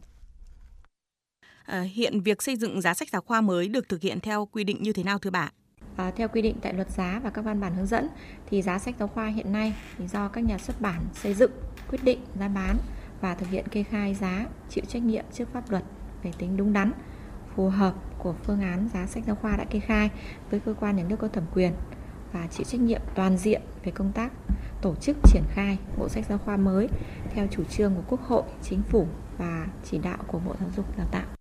À, 1.67 1.81
hiện 1.81 2.21
việc 2.21 2.43
xây 2.43 2.57
dựng 2.57 2.81
giá 2.81 2.95
sách 2.95 3.09
giáo 3.09 3.23
khoa 3.23 3.41
mới 3.41 3.69
được 3.69 3.89
thực 3.89 4.01
hiện 4.01 4.21
theo 4.21 4.47
quy 4.47 4.65
định 4.65 4.83
như 4.83 4.93
thế 4.93 5.03
nào 5.03 5.19
thưa 5.19 5.31
bà? 5.31 5.51
À, 5.97 6.11
theo 6.17 6.29
quy 6.29 6.43
định 6.43 6.57
tại 6.62 6.75
luật 6.75 6.91
giá 6.91 7.21
và 7.25 7.31
các 7.31 7.45
văn 7.45 7.61
bản 7.61 7.75
hướng 7.75 7.87
dẫn 7.87 8.09
thì 8.51 8.62
giá 8.62 8.79
sách 8.79 8.95
giáo 8.99 9.09
khoa 9.09 9.27
hiện 9.27 9.53
nay 9.53 9.75
thì 9.99 10.09
do 10.09 10.29
các 10.29 10.45
nhà 10.45 10.59
xuất 10.59 10.81
bản 10.81 11.03
xây 11.15 11.35
dựng, 11.35 11.51
quyết 11.91 12.05
định 12.05 12.19
giá 12.39 12.49
bán 12.49 12.77
và 13.21 13.35
thực 13.35 13.49
hiện 13.49 13.69
kê 13.69 13.83
khai 13.83 14.15
giá, 14.15 14.47
chịu 14.69 14.85
trách 14.89 15.03
nhiệm 15.03 15.25
trước 15.33 15.49
pháp 15.53 15.71
luật 15.71 15.85
về 16.23 16.33
tính 16.39 16.57
đúng 16.57 16.73
đắn, 16.73 16.93
phù 17.57 17.69
hợp 17.69 17.95
của 18.19 18.35
phương 18.45 18.61
án 18.61 18.89
giá 18.95 19.07
sách 19.07 19.23
giáo 19.27 19.37
khoa 19.37 19.57
đã 19.57 19.65
kê 19.65 19.81
khai 19.81 20.11
với 20.51 20.61
cơ 20.61 20.75
quan 20.81 20.97
nhà 20.97 21.05
nước 21.09 21.17
có 21.19 21.29
thẩm 21.29 21.45
quyền 21.55 21.73
và 22.33 22.47
chịu 22.51 22.65
trách 22.65 22.81
nhiệm 22.81 23.01
toàn 23.15 23.39
diện 23.39 23.62
về 23.85 23.93
công 23.93 24.12
tác 24.12 24.33
tổ 24.83 24.95
chức 24.95 25.17
triển 25.25 25.43
khai 25.51 25.79
bộ 25.99 26.09
sách 26.09 26.25
giáo 26.29 26.39
khoa 26.39 26.57
mới 26.57 26.89
theo 27.31 27.47
chủ 27.51 27.65
trương 27.65 27.95
của 27.95 28.03
Quốc 28.09 28.21
hội, 28.21 28.43
Chính 28.62 28.83
phủ 28.83 29.07
và 29.38 29.67
chỉ 29.85 29.99
đạo 29.99 30.19
của 30.26 30.38
Bộ 30.38 30.55
Giáo 30.61 30.69
dục 30.76 30.99
Đào 30.99 31.07
tạo. 31.11 31.39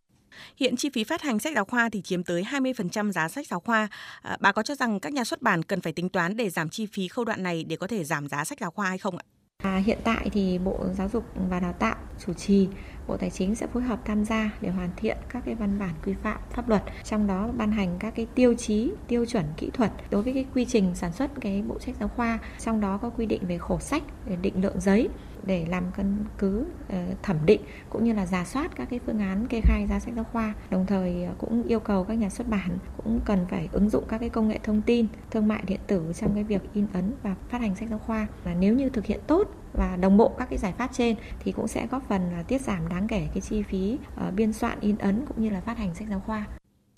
Hiện 0.58 0.75
chi 0.75 0.89
phí 0.93 1.03
phát 1.03 1.22
hành 1.22 1.39
sách 1.39 1.55
giáo 1.55 1.65
khoa 1.65 1.89
thì 1.89 2.01
chiếm 2.01 2.24
tới 2.24 2.43
20% 2.51 3.12
giá 3.12 3.27
sách 3.27 3.48
giáo 3.48 3.60
khoa. 3.60 3.88
À, 4.22 4.38
bà 4.39 4.51
có 4.51 4.63
cho 4.63 4.75
rằng 4.75 5.00
các 5.00 5.13
nhà 5.13 5.24
xuất 5.24 5.41
bản 5.41 5.63
cần 5.63 5.81
phải 5.81 5.93
tính 5.93 6.10
toán 6.10 6.38
để 6.38 6.50
giảm 6.50 6.69
chi 6.69 6.86
phí 6.86 7.08
khâu 7.08 7.25
đoạn 7.25 7.43
này 7.43 7.63
để 7.63 7.75
có 7.75 7.88
thể 7.88 8.03
giảm 8.03 8.27
giá 8.27 8.43
sách 8.46 8.60
giáo 8.60 8.72
khoa 8.72 8.89
hay 8.89 8.98
không 8.98 9.17
ạ? 9.17 9.24
À, 9.63 9.75
hiện 9.86 9.98
tại 10.03 10.29
thì 10.34 10.58
Bộ 10.58 10.86
Giáo 10.98 11.10
dục 11.10 11.24
và 11.50 11.60
Đào 11.60 11.74
tạo 11.74 11.96
chủ 12.25 12.34
trì 12.34 12.67
Bộ 13.08 13.17
Tài 13.17 13.29
chính 13.29 13.55
sẽ 13.55 13.67
phối 13.67 13.84
hợp 13.84 14.00
tham 14.05 14.25
gia 14.25 14.50
để 14.62 14.69
hoàn 14.69 14.89
thiện 14.98 15.17
các 15.29 15.43
cái 15.46 15.55
văn 15.55 15.79
bản 15.79 15.93
quy 16.05 16.13
phạm 16.24 16.38
pháp 16.51 16.69
luật, 16.69 16.84
trong 17.03 17.27
đó 17.27 17.50
ban 17.58 17.72
hành 17.72 17.98
các 18.00 18.13
cái 18.15 18.27
tiêu 18.36 18.53
chí, 18.53 18.91
tiêu 19.08 19.25
chuẩn 19.25 19.46
kỹ 19.58 19.69
thuật 19.74 19.91
đối 20.10 20.24
với 20.24 20.34
cái 20.34 20.46
quy 20.53 20.65
trình 20.65 20.96
sản 20.96 21.13
xuất 21.13 21.31
cái 21.41 21.62
bộ 21.62 21.79
sách 21.79 21.96
giáo 22.00 22.10
khoa, 22.10 22.39
trong 22.60 22.81
đó 22.81 23.00
có 23.01 23.10
quy 23.10 23.25
định 23.25 23.41
về 23.48 23.58
khổ 23.58 23.79
sách, 23.79 24.03
định 24.41 24.62
lượng 24.62 24.79
giấy 24.81 25.10
để 25.46 25.65
làm 25.69 25.84
căn 25.98 26.17
cứ 26.38 26.65
ờ, 26.89 26.98
thẩm 27.24 27.38
định 27.46 27.62
cũng 27.89 28.03
như 28.03 28.13
là 28.13 28.25
giả 28.25 28.46
soát 28.46 28.75
các 28.75 28.88
cái 28.89 29.00
phương 29.05 29.19
án 29.19 29.48
kê 29.48 29.62
khai 29.62 29.88
giá 29.89 30.00
sách 30.00 30.13
giáo 30.15 30.24
khoa 30.24 30.53
đồng 30.69 30.86
thời 30.86 31.24
ờ, 31.24 31.34
cũng 31.38 31.63
yêu 31.67 31.79
cầu 31.79 32.03
các 32.03 32.13
nhà 32.13 32.29
xuất 32.29 32.50
bản 32.50 32.77
cũng 32.98 33.19
cần 33.25 33.46
phải 33.50 33.69
ứng 33.72 33.89
dụng 33.89 34.03
các 34.08 34.17
cái 34.17 34.29
công 34.29 34.48
nghệ 34.48 34.60
thông 34.63 34.81
tin 34.81 35.08
thương 35.31 35.48
mại 35.48 35.63
điện 35.67 35.79
tử 35.88 36.12
trong 36.15 36.36
cái 36.36 36.43
việc 36.43 36.62
in 36.74 36.88
ấn 36.93 37.13
và 37.24 37.36
phát 37.50 37.62
hành 37.62 37.75
sách 37.75 37.89
giáo 37.89 38.00
khoa 38.00 38.27
và 38.43 38.53
nếu 38.53 38.74
như 38.74 38.89
thực 38.89 39.05
hiện 39.05 39.19
tốt 39.27 39.48
và 39.74 39.96
đồng 39.96 40.17
bộ 40.17 40.29
các 40.38 40.50
cái 40.50 40.58
giải 40.58 40.74
pháp 40.77 40.89
trên 40.93 41.15
thì 41.39 41.51
cũng 41.51 41.67
sẽ 41.67 41.88
góp 41.88 42.08
phần 42.08 42.31
là 42.31 42.43
tiết 42.43 42.62
giảm 42.62 42.89
đáng 42.89 43.08
kể 43.08 43.27
cái 43.34 43.41
chi 43.41 43.63
phí 43.63 43.98
uh, 44.27 44.34
biên 44.34 44.53
soạn 44.53 44.79
in 44.79 44.98
ấn 44.98 45.25
cũng 45.25 45.43
như 45.43 45.50
là 45.50 45.62
phát 45.62 45.77
hành 45.77 45.96
sách 45.96 46.08
giáo 46.10 46.19
khoa. 46.25 46.46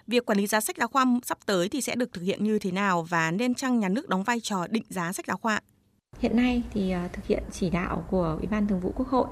Việc 0.07 0.25
quản 0.25 0.37
lý 0.37 0.47
giá 0.47 0.61
sách 0.61 0.77
giáo 0.77 0.87
khoa 0.87 1.05
sắp 1.23 1.37
tới 1.45 1.69
thì 1.69 1.81
sẽ 1.81 1.95
được 1.95 2.13
thực 2.13 2.21
hiện 2.21 2.43
như 2.43 2.59
thế 2.59 2.71
nào 2.71 3.03
và 3.03 3.31
nên 3.31 3.55
chăng 3.55 3.79
nhà 3.79 3.89
nước 3.89 4.09
đóng 4.09 4.23
vai 4.23 4.39
trò 4.39 4.67
định 4.69 4.83
giá 4.89 5.13
sách 5.13 5.25
giáo 5.27 5.37
khoa? 5.37 5.61
Hiện 6.21 6.35
nay 6.35 6.63
thì 6.73 6.91
à, 6.91 7.09
thực 7.13 7.25
hiện 7.25 7.43
chỉ 7.51 7.69
đạo 7.69 8.03
của 8.09 8.37
Ủy 8.39 8.47
ban 8.47 8.67
Thường 8.67 8.79
vụ 8.79 8.93
Quốc 8.95 9.07
hội 9.07 9.27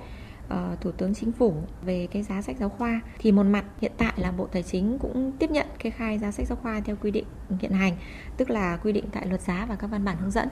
ờ, 0.50 0.76
Thủ 0.82 0.92
tướng 0.92 1.16
Chính 1.16 1.32
phủ 1.32 1.54
về 1.82 2.08
cái 2.12 2.24
giá 2.24 2.42
sách 2.42 2.56
giáo 2.60 2.70
khoa 2.70 3.02
thì 3.20 3.32
một 3.32 3.44
mặt 3.44 3.66
hiện 3.82 3.92
tại 3.98 4.14
là 4.16 4.32
Bộ 4.32 4.48
Tài 4.52 4.64
chính 4.64 5.00
cũng 5.00 5.32
tiếp 5.40 5.52
nhận 5.52 5.68
kê 5.80 5.90
khai 5.90 6.20
giá 6.20 6.32
sách 6.32 6.48
giáo 6.48 6.58
khoa 6.62 6.80
theo 6.80 6.96
quy 7.02 7.12
định 7.12 7.26
hiện 7.60 7.72
hành, 7.72 7.98
tức 8.38 8.50
là 8.50 8.78
quy 8.78 8.92
định 8.92 9.06
tại 9.12 9.28
luật 9.28 9.42
giá 9.42 9.66
và 9.70 9.76
các 9.76 9.88
văn 9.88 10.06
bản 10.06 10.18
hướng 10.18 10.32
dẫn. 10.32 10.48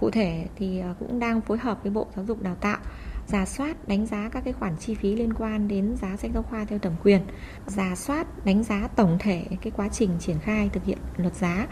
Cụ 0.00 0.10
thể 0.10 0.46
thì 0.56 0.80
à, 0.80 0.94
cũng 0.98 1.18
đang 1.18 1.40
phối 1.40 1.58
hợp 1.58 1.82
với 1.82 1.92
Bộ 1.92 2.06
Giáo 2.16 2.24
dục 2.24 2.42
Đào 2.42 2.54
tạo 2.54 2.78
giả 3.26 3.46
soát 3.46 3.88
đánh 3.88 4.06
giá 4.06 4.28
các 4.32 4.44
cái 4.44 4.52
khoản 4.52 4.76
chi 4.76 4.94
phí 4.94 5.16
liên 5.16 5.32
quan 5.32 5.68
đến 5.68 5.96
giá 5.96 6.16
sách 6.16 6.30
giáo 6.34 6.42
khoa 6.42 6.64
theo 6.64 6.78
thẩm 6.78 6.92
quyền, 7.04 7.20
giả 7.66 7.94
soát 7.96 8.44
đánh 8.44 8.62
giá 8.64 8.88
tổng 8.96 9.16
thể 9.20 9.44
cái 9.62 9.72
quá 9.76 9.88
trình 9.88 10.10
triển 10.20 10.38
khai 10.38 10.70
thực 10.72 10.84
hiện 10.84 10.98
luật 11.16 11.34
giá. 11.34 11.66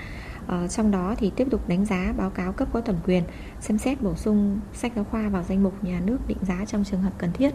Ờ, 0.49 0.69
trong 0.69 0.91
đó 0.91 1.15
thì 1.19 1.33
tiếp 1.37 1.49
tục 1.51 1.69
đánh 1.69 1.87
giá 1.87 2.13
báo 2.17 2.31
cáo 2.31 2.53
cấp 2.53 2.69
có 2.73 2.81
thẩm 2.81 2.97
quyền 3.05 3.25
xem 3.61 3.79
xét 3.79 4.03
bổ 4.03 4.15
sung 4.17 4.61
sách 4.73 4.93
giáo 4.97 5.05
khoa 5.05 5.29
vào 5.29 5.43
danh 5.43 5.63
mục 5.63 5.85
nhà 5.85 6.01
nước 6.05 6.19
định 6.27 6.39
giá 6.49 6.65
trong 6.65 6.85
trường 6.85 7.03
hợp 7.03 7.13
cần 7.19 7.33
thiết. 7.33 7.51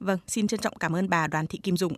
Vâng, 0.00 0.18
xin 0.26 0.46
trân 0.46 0.60
trọng 0.60 0.74
cảm 0.80 0.96
ơn 0.96 1.08
bà 1.08 1.26
Đoàn 1.26 1.46
Thị 1.46 1.58
Kim 1.62 1.76
Dung. 1.76 1.92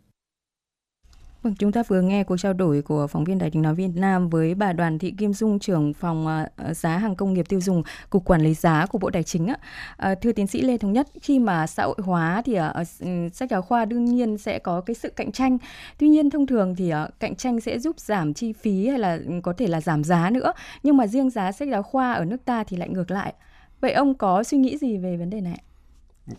Vâng, 1.43 1.55
chúng 1.59 1.73
ta 1.73 1.83
vừa 1.89 2.01
nghe 2.01 2.25
cuộc 2.25 2.37
trao 2.37 2.53
đổi 2.53 2.83
của 2.83 3.07
phóng 3.07 3.25
viên 3.25 3.39
Đài 3.39 3.51
tiếng 3.51 3.63
nói 3.63 3.75
Việt 3.75 3.91
Nam 3.95 4.29
với 4.29 4.55
bà 4.55 4.73
Đoàn 4.73 4.99
Thị 4.99 5.15
Kim 5.19 5.33
Dung, 5.33 5.59
trưởng 5.59 5.93
phòng 5.93 6.27
à, 6.27 6.49
à, 6.57 6.75
giá 6.75 6.99
hàng 6.99 7.17
công 7.17 7.35
nghiệp 7.35 7.49
tiêu 7.49 7.61
dùng, 7.61 7.83
cục 8.11 8.25
quản 8.25 8.41
lý 8.41 8.55
giá 8.55 8.87
của 8.87 8.99
Bộ 8.99 9.11
Tài 9.11 9.23
chính. 9.23 9.49
À, 9.97 10.15
thưa 10.15 10.33
tiến 10.33 10.47
sĩ 10.47 10.63
Lê 10.63 10.79
Thống 10.79 10.93
Nhất, 10.93 11.09
khi 11.23 11.39
mà 11.39 11.67
xã 11.67 11.85
hội 11.85 11.97
hóa 11.99 12.43
thì 12.45 12.55
ừ, 13.01 13.29
sách 13.33 13.51
giáo 13.51 13.63
khoa 13.63 13.85
đương 13.85 14.05
nhiên 14.05 14.39
sẽ 14.39 14.59
có 14.59 14.81
cái 14.81 14.95
sự 14.95 15.11
cạnh 15.11 15.33
tranh. 15.33 15.59
Tuy 15.99 16.09
nhiên 16.09 16.31
thông 16.31 16.47
thường 16.47 16.75
thì 16.77 16.93
cạnh 17.21 17.37
tranh 17.37 17.61
sẽ 17.61 17.79
giúp 17.79 18.01
giảm 18.01 18.35
chi 18.35 18.53
phí 18.53 18.89
hay 18.89 18.99
là 18.99 19.19
ừ, 19.27 19.33
có 19.43 19.53
thể 19.53 19.67
là 19.67 19.81
giảm 19.81 20.05
giá 20.05 20.31
nữa. 20.31 20.53
Nhưng 20.83 20.97
mà 20.97 21.07
riêng 21.07 21.31
giá 21.31 21.53
sách 21.53 21.69
giáo 21.69 21.83
khoa 21.83 22.13
ở 22.13 22.25
nước 22.25 22.45
ta 22.45 22.65
thì 22.65 22.77
lại 22.77 22.89
ngược 22.89 23.11
lại. 23.11 23.35
Vậy 23.81 23.93
ông 23.93 24.15
có 24.15 24.43
suy 24.43 24.59
nghĩ 24.59 24.79
gì 24.79 24.97
về 24.97 25.17
vấn 25.17 25.31
đề 25.31 25.41
này? 25.41 25.63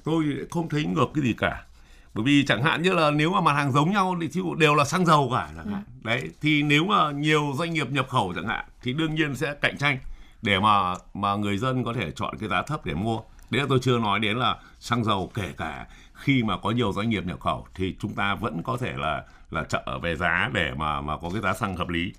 Tôi 0.04 0.24
không 0.50 0.70
thấy 0.70 0.86
ngược 0.86 1.08
cái 1.14 1.24
gì 1.24 1.34
cả 1.38 1.66
bởi 2.14 2.24
vì 2.24 2.46
chẳng 2.46 2.64
hạn 2.64 2.82
như 2.82 2.94
là 2.94 3.12
nếu 3.12 3.32
mà 3.32 3.42
mặt 3.42 3.54
hàng 3.54 3.72
giống 3.72 3.92
nhau 3.92 4.16
thì 4.34 4.42
đều 4.58 4.76
là 4.76 4.86
xăng 4.86 5.06
dầu 5.06 5.30
cả 5.34 5.50
chẳng 5.56 5.74
hạn. 5.74 5.84
Ừ. 6.04 6.10
đấy 6.10 6.30
thì 6.42 6.64
nếu 6.64 6.86
mà 6.86 7.12
nhiều 7.12 7.54
doanh 7.58 7.74
nghiệp 7.74 7.92
nhập 7.92 8.10
khẩu 8.10 8.34
chẳng 8.36 8.48
hạn 8.48 8.66
thì 8.84 8.94
đương 8.94 9.16
nhiên 9.16 9.36
sẽ 9.36 9.54
cạnh 9.62 9.78
tranh 9.78 10.00
để 10.42 10.60
mà 10.60 10.94
mà 11.14 11.36
người 11.36 11.58
dân 11.58 11.84
có 11.84 11.94
thể 11.94 12.12
chọn 12.12 12.38
cái 12.40 12.50
giá 12.50 12.62
thấp 12.62 12.86
để 12.86 12.94
mua. 12.94 13.20
Đấy 13.50 13.62
là 13.62 13.68
tôi 13.70 13.80
chưa 13.82 14.00
nói 14.00 14.20
đến 14.20 14.38
là 14.38 14.56
xăng 14.80 15.04
dầu 15.04 15.32
kể 15.34 15.54
cả 15.58 15.86
khi 16.14 16.44
mà 16.44 16.58
có 16.58 16.72
nhiều 16.72 16.94
doanh 16.94 17.10
nghiệp 17.10 17.26
nhập 17.26 17.40
khẩu 17.40 17.68
thì 17.76 17.96
chúng 18.00 18.14
ta 18.14 18.36
vẫn 18.36 18.64
có 18.64 18.78
thể 18.78 18.94
là 18.98 19.24
là 19.52 19.64
trợ 19.64 20.00
về 20.02 20.16
giá 20.16 20.50
để 20.54 20.72
mà 20.78 21.02
mà 21.02 21.18
có 21.18 21.30
cái 21.30 21.42
giá 21.42 21.54
xăng 21.54 21.78
hợp 21.78 21.90
lý. 21.90 22.14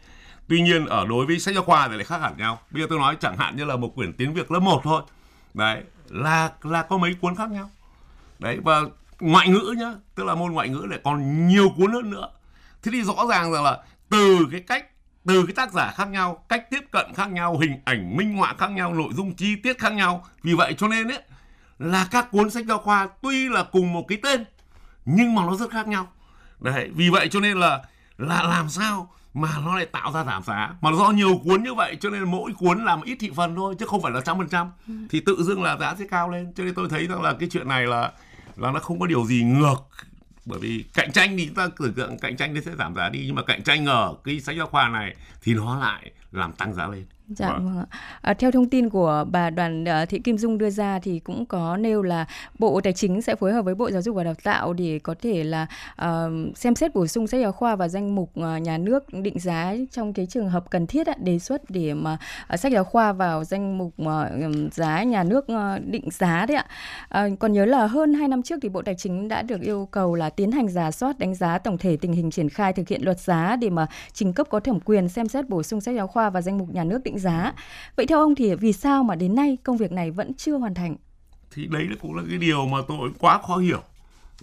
Tuy 0.49 0.61
nhiên 0.61 0.87
ở 0.87 1.07
đối 1.07 1.27
với 1.27 1.39
sách 1.39 1.55
giáo 1.55 1.65
khoa 1.65 1.89
thì 1.89 1.95
lại 1.95 2.05
khác 2.05 2.21
hẳn 2.21 2.37
nhau. 2.37 2.59
Bây 2.71 2.83
giờ 2.83 2.87
tôi 2.91 2.99
nói 2.99 3.17
chẳng 3.21 3.37
hạn 3.37 3.57
như 3.57 3.65
là 3.65 3.77
một 3.77 3.95
quyển 3.95 4.13
tiếng 4.13 4.35
việt 4.35 4.51
lớp 4.51 4.61
1 4.61 4.81
thôi. 4.85 5.03
Đấy 5.55 5.83
là 6.09 6.53
là 6.63 6.83
có 6.83 6.99
mấy 6.99 7.15
cuốn 7.15 7.35
khác 7.35 7.51
nhau. 7.51 7.71
Đấy 8.39 8.59
và 8.65 8.83
ngoại 9.21 9.49
ngữ 9.49 9.75
nhá 9.79 9.93
tức 10.15 10.25
là 10.25 10.35
môn 10.35 10.53
ngoại 10.53 10.69
ngữ 10.69 10.87
lại 10.91 11.01
còn 11.05 11.49
nhiều 11.49 11.69
cuốn 11.77 11.93
hơn 11.93 12.11
nữa. 12.11 12.29
Thế 12.83 12.91
thì 12.93 13.03
rõ 13.03 13.27
ràng 13.29 13.53
rằng 13.53 13.65
là 13.65 13.79
từ 14.11 14.47
cái 14.51 14.61
cách 14.61 14.87
từ 15.27 15.47
cái 15.47 15.55
tác 15.55 15.73
giả 15.73 15.93
khác 15.97 16.09
nhau 16.09 16.45
cách 16.49 16.71
tiếp 16.71 16.81
cận 16.91 17.07
khác 17.15 17.31
nhau 17.31 17.59
hình 17.59 17.81
ảnh 17.85 18.17
minh 18.17 18.37
họa 18.37 18.55
khác 18.59 18.71
nhau 18.71 18.95
nội 18.95 19.09
dung 19.17 19.35
chi 19.35 19.57
tiết 19.57 19.79
khác 19.79 19.93
nhau. 19.93 20.27
Vì 20.43 20.55
vậy 20.55 20.75
cho 20.79 20.89
nên 20.89 21.09
ấy 21.09 21.23
là 21.79 22.09
các 22.11 22.31
cuốn 22.31 22.51
sách 22.51 22.67
giáo 22.67 22.79
khoa 22.79 23.09
tuy 23.23 23.49
là 23.49 23.63
cùng 23.63 23.93
một 23.93 24.05
cái 24.09 24.19
tên 24.23 24.45
nhưng 25.05 25.35
mà 25.35 25.43
nó 25.45 25.57
rất 25.57 25.71
khác 25.71 25.89
nhau. 25.89 26.09
Đấy 26.61 26.91
vì 26.95 27.11
vậy 27.11 27.29
cho 27.31 27.41
nên 27.41 27.61
là 27.61 27.81
là 28.19 28.43
làm 28.43 28.69
sao 28.69 29.11
mà 29.35 29.49
nó 29.65 29.77
lại 29.77 29.87
tạo 29.87 30.13
ra 30.13 30.25
giảm 30.25 30.43
giá? 30.43 30.75
Mà 30.81 30.91
do 30.93 31.11
nhiều 31.11 31.41
cuốn 31.45 31.63
như 31.63 31.75
vậy 31.75 31.97
cho 32.01 32.11
nên 32.11 32.25
mỗi 32.25 32.53
cuốn 32.59 32.85
làm 32.85 33.03
ít 33.03 33.17
thị 33.21 33.31
phần 33.37 33.57
thôi 33.57 33.75
chứ 33.79 33.87
không 33.87 34.03
phải 34.03 34.13
là 34.13 34.21
trăm 34.21 34.39
phần 34.39 34.49
trăm. 34.49 34.71
Ừ. 34.89 34.95
thì 35.11 35.21
tự 35.21 35.43
dưng 35.43 35.63
là 35.63 35.77
giá 35.77 35.95
sẽ 35.99 36.05
cao 36.11 36.29
lên. 36.29 36.53
Cho 36.57 36.65
nên 36.65 36.75
tôi 36.75 36.89
thấy 36.89 37.07
rằng 37.07 37.23
là 37.23 37.35
cái 37.41 37.49
chuyện 37.53 37.69
này 37.69 37.87
là 37.87 38.13
là 38.61 38.73
nó 38.73 38.81
không 38.81 39.01
có 39.01 39.07
điều 39.07 39.25
gì 39.25 39.43
ngược. 39.43 39.77
Bởi 40.47 40.59
vì 40.59 40.85
cạnh 40.95 41.13
tranh 41.13 41.37
thì 41.37 41.47
chúng 41.47 41.55
ta 41.55 41.69
tưởng 41.79 41.95
tượng 41.95 42.19
cạnh 42.19 42.37
tranh 42.37 42.55
thì 42.55 42.61
sẽ 42.61 42.73
giảm 42.79 42.95
giá 42.95 43.09
đi, 43.09 43.23
nhưng 43.27 43.35
mà 43.35 43.43
cạnh 43.43 43.63
tranh 43.63 43.87
ở 43.87 44.15
cái 44.25 44.41
sách 44.41 44.57
giáo 44.57 44.67
khoa 44.67 44.89
này 44.89 45.17
thì 45.43 45.55
nó 45.55 45.79
lại 45.79 46.11
làm 46.33 46.53
tăng 46.53 46.75
giá 46.75 46.87
lên. 46.87 47.07
Dạ 47.37 47.53
vâng. 47.53 47.65
vâng 47.65 47.79
ạ. 47.79 47.87
À, 48.21 48.35
theo 48.35 48.51
thông 48.51 48.69
tin 48.69 48.91
của 48.91 49.25
bà 49.31 49.51
Đoàn 49.51 49.85
uh, 49.85 50.09
Thị 50.09 50.19
Kim 50.19 50.39
Dung 50.39 50.59
đưa 50.59 50.71
ra 50.71 50.99
thì 50.99 51.19
cũng 51.19 51.47
có 51.47 51.77
nêu 51.77 52.03
là 52.03 52.27
Bộ 52.59 52.81
Tài 52.81 52.93
chính 52.93 53.23
sẽ 53.23 53.35
phối 53.35 53.53
hợp 53.53 53.63
với 53.63 53.75
Bộ 53.75 53.91
Giáo 53.91 54.03
dục 54.03 54.17
và 54.17 54.25
Đào 54.25 54.35
tạo 54.35 54.73
để 54.73 54.99
có 55.03 55.15
thể 55.23 55.45
là 55.45 55.67
uh, 56.03 56.57
xem 56.57 56.75
xét 56.75 56.95
bổ 56.95 57.07
sung 57.07 57.27
sách 57.27 57.41
giáo 57.41 57.53
khoa 57.53 57.77
và 57.77 57.89
danh 57.89 58.15
mục 58.15 58.31
uh, 58.41 58.63
nhà 58.63 58.79
nước 58.79 59.05
định 59.13 59.39
giá 59.39 59.75
trong 59.91 60.13
cái 60.13 60.27
trường 60.27 60.49
hợp 60.49 60.71
cần 60.71 60.87
thiết 60.87 61.07
á, 61.07 61.15
đề 61.19 61.39
xuất 61.39 61.71
để 61.71 61.95
mà 61.95 62.19
uh, 62.55 62.61
sách 62.61 62.73
giáo 62.73 62.85
khoa 62.85 63.13
vào 63.13 63.45
danh 63.45 63.79
mục 63.79 63.95
uh, 64.03 64.73
giá 64.73 65.03
nhà 65.03 65.25
nước 65.25 65.47
uh, 65.53 65.87
định 65.87 66.11
giá 66.11 66.47
đấy 66.47 66.57
ạ. 66.57 66.67
Uh, 67.27 67.39
còn 67.39 67.53
nhớ 67.53 67.65
là 67.65 67.87
hơn 67.87 68.15
2 68.15 68.29
năm 68.29 68.43
trước 68.43 68.59
thì 68.63 68.69
Bộ 68.69 68.83
Tài 68.83 68.95
chính 68.95 69.29
đã 69.29 69.43
được 69.43 69.61
yêu 69.61 69.89
cầu 69.91 70.15
là 70.15 70.31
tiến 70.31 70.53
hành 70.53 70.69
giả 70.69 70.91
soát 70.91 71.19
đánh 71.19 71.35
giá 71.35 71.59
tổng 71.59 71.79
thể 71.79 71.97
tình 71.97 72.13
hình 72.13 72.31
triển 72.31 72.49
khai 72.49 72.73
thực 72.73 72.89
hiện 72.89 73.05
luật 73.05 73.21
giá 73.21 73.57
để 73.57 73.71
mà 73.71 73.87
trình 74.13 74.33
cấp 74.33 74.47
có 74.51 74.61
thẩm 74.61 74.81
quyền 74.81 75.09
xem 75.09 75.29
xét 75.29 75.49
bổ 75.49 75.63
sung 75.63 75.81
sách 75.81 75.95
giáo 75.95 76.07
khoa 76.07 76.31
và 76.31 76.43
danh 76.43 76.59
mục 76.59 76.69
nhà 76.75 76.85
nước 76.85 77.03
định 77.03 77.20
giá. 77.21 77.53
Vậy 77.97 78.07
theo 78.07 78.19
ông 78.19 78.35
thì 78.35 78.55
vì 78.55 78.73
sao 78.73 79.03
mà 79.05 79.15
đến 79.15 79.35
nay 79.35 79.59
công 79.65 79.77
việc 79.77 79.93
này 79.93 80.11
vẫn 80.11 80.35
chưa 80.35 80.57
hoàn 80.57 80.75
thành? 80.75 80.97
Thì 81.55 81.67
đấy 81.67 81.89
cũng 82.01 82.15
là 82.15 82.23
cái 82.29 82.39
điều 82.39 82.67
mà 82.67 82.79
tôi 82.89 83.11
quá 83.19 83.41
khó 83.47 83.57
hiểu. 83.57 83.83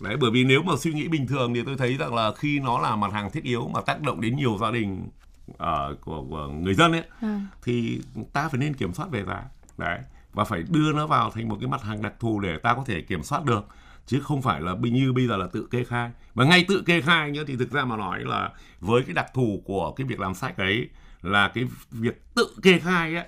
Đấy, 0.01 0.17
bởi 0.21 0.31
vì 0.31 0.43
nếu 0.43 0.61
mà 0.63 0.73
suy 0.77 0.93
nghĩ 0.93 1.07
bình 1.07 1.27
thường 1.27 1.53
thì 1.53 1.63
tôi 1.65 1.77
thấy 1.77 1.97
rằng 1.97 2.13
là 2.13 2.31
khi 2.37 2.59
nó 2.59 2.79
là 2.79 2.95
mặt 2.95 3.13
hàng 3.13 3.31
thiết 3.31 3.43
yếu 3.43 3.67
mà 3.67 3.81
tác 3.81 4.01
động 4.01 4.21
đến 4.21 4.35
nhiều 4.35 4.57
gia 4.61 4.71
đình 4.71 5.07
uh, 5.51 5.57
của, 6.01 6.25
của 6.29 6.47
người 6.47 6.73
dân 6.73 6.91
ấy 6.91 7.03
à. 7.21 7.41
thì 7.63 8.01
ta 8.33 8.49
phải 8.49 8.59
nên 8.59 8.73
kiểm 8.73 8.93
soát 8.93 9.11
về 9.11 9.23
giá 9.23 9.43
đấy 9.77 9.99
và 10.33 10.43
phải 10.43 10.63
đưa 10.69 10.93
nó 10.93 11.07
vào 11.07 11.31
thành 11.31 11.49
một 11.49 11.57
cái 11.59 11.69
mặt 11.69 11.81
hàng 11.81 12.01
đặc 12.01 12.13
thù 12.19 12.39
để 12.39 12.57
ta 12.57 12.73
có 12.73 12.83
thể 12.85 13.01
kiểm 13.01 13.23
soát 13.23 13.45
được 13.45 13.67
chứ 14.05 14.19
không 14.19 14.41
phải 14.41 14.61
là 14.61 14.75
như 14.81 15.13
bây 15.13 15.27
giờ 15.27 15.37
là 15.37 15.47
tự 15.51 15.67
kê 15.71 15.83
khai 15.83 16.11
và 16.33 16.45
ngay 16.45 16.65
tự 16.67 16.83
kê 16.85 17.01
khai 17.01 17.31
nhá 17.31 17.41
thì 17.47 17.55
thực 17.55 17.71
ra 17.71 17.85
mà 17.85 17.97
nói 17.97 18.19
là 18.25 18.49
với 18.79 19.03
cái 19.03 19.13
đặc 19.13 19.33
thù 19.33 19.61
của 19.65 19.91
cái 19.91 20.07
việc 20.07 20.19
làm 20.19 20.33
sách 20.33 20.57
ấy 20.57 20.89
là 21.21 21.47
cái 21.47 21.63
việc 21.91 22.21
tự 22.35 22.55
kê 22.63 22.79
khai 22.79 23.15
ấy 23.15 23.25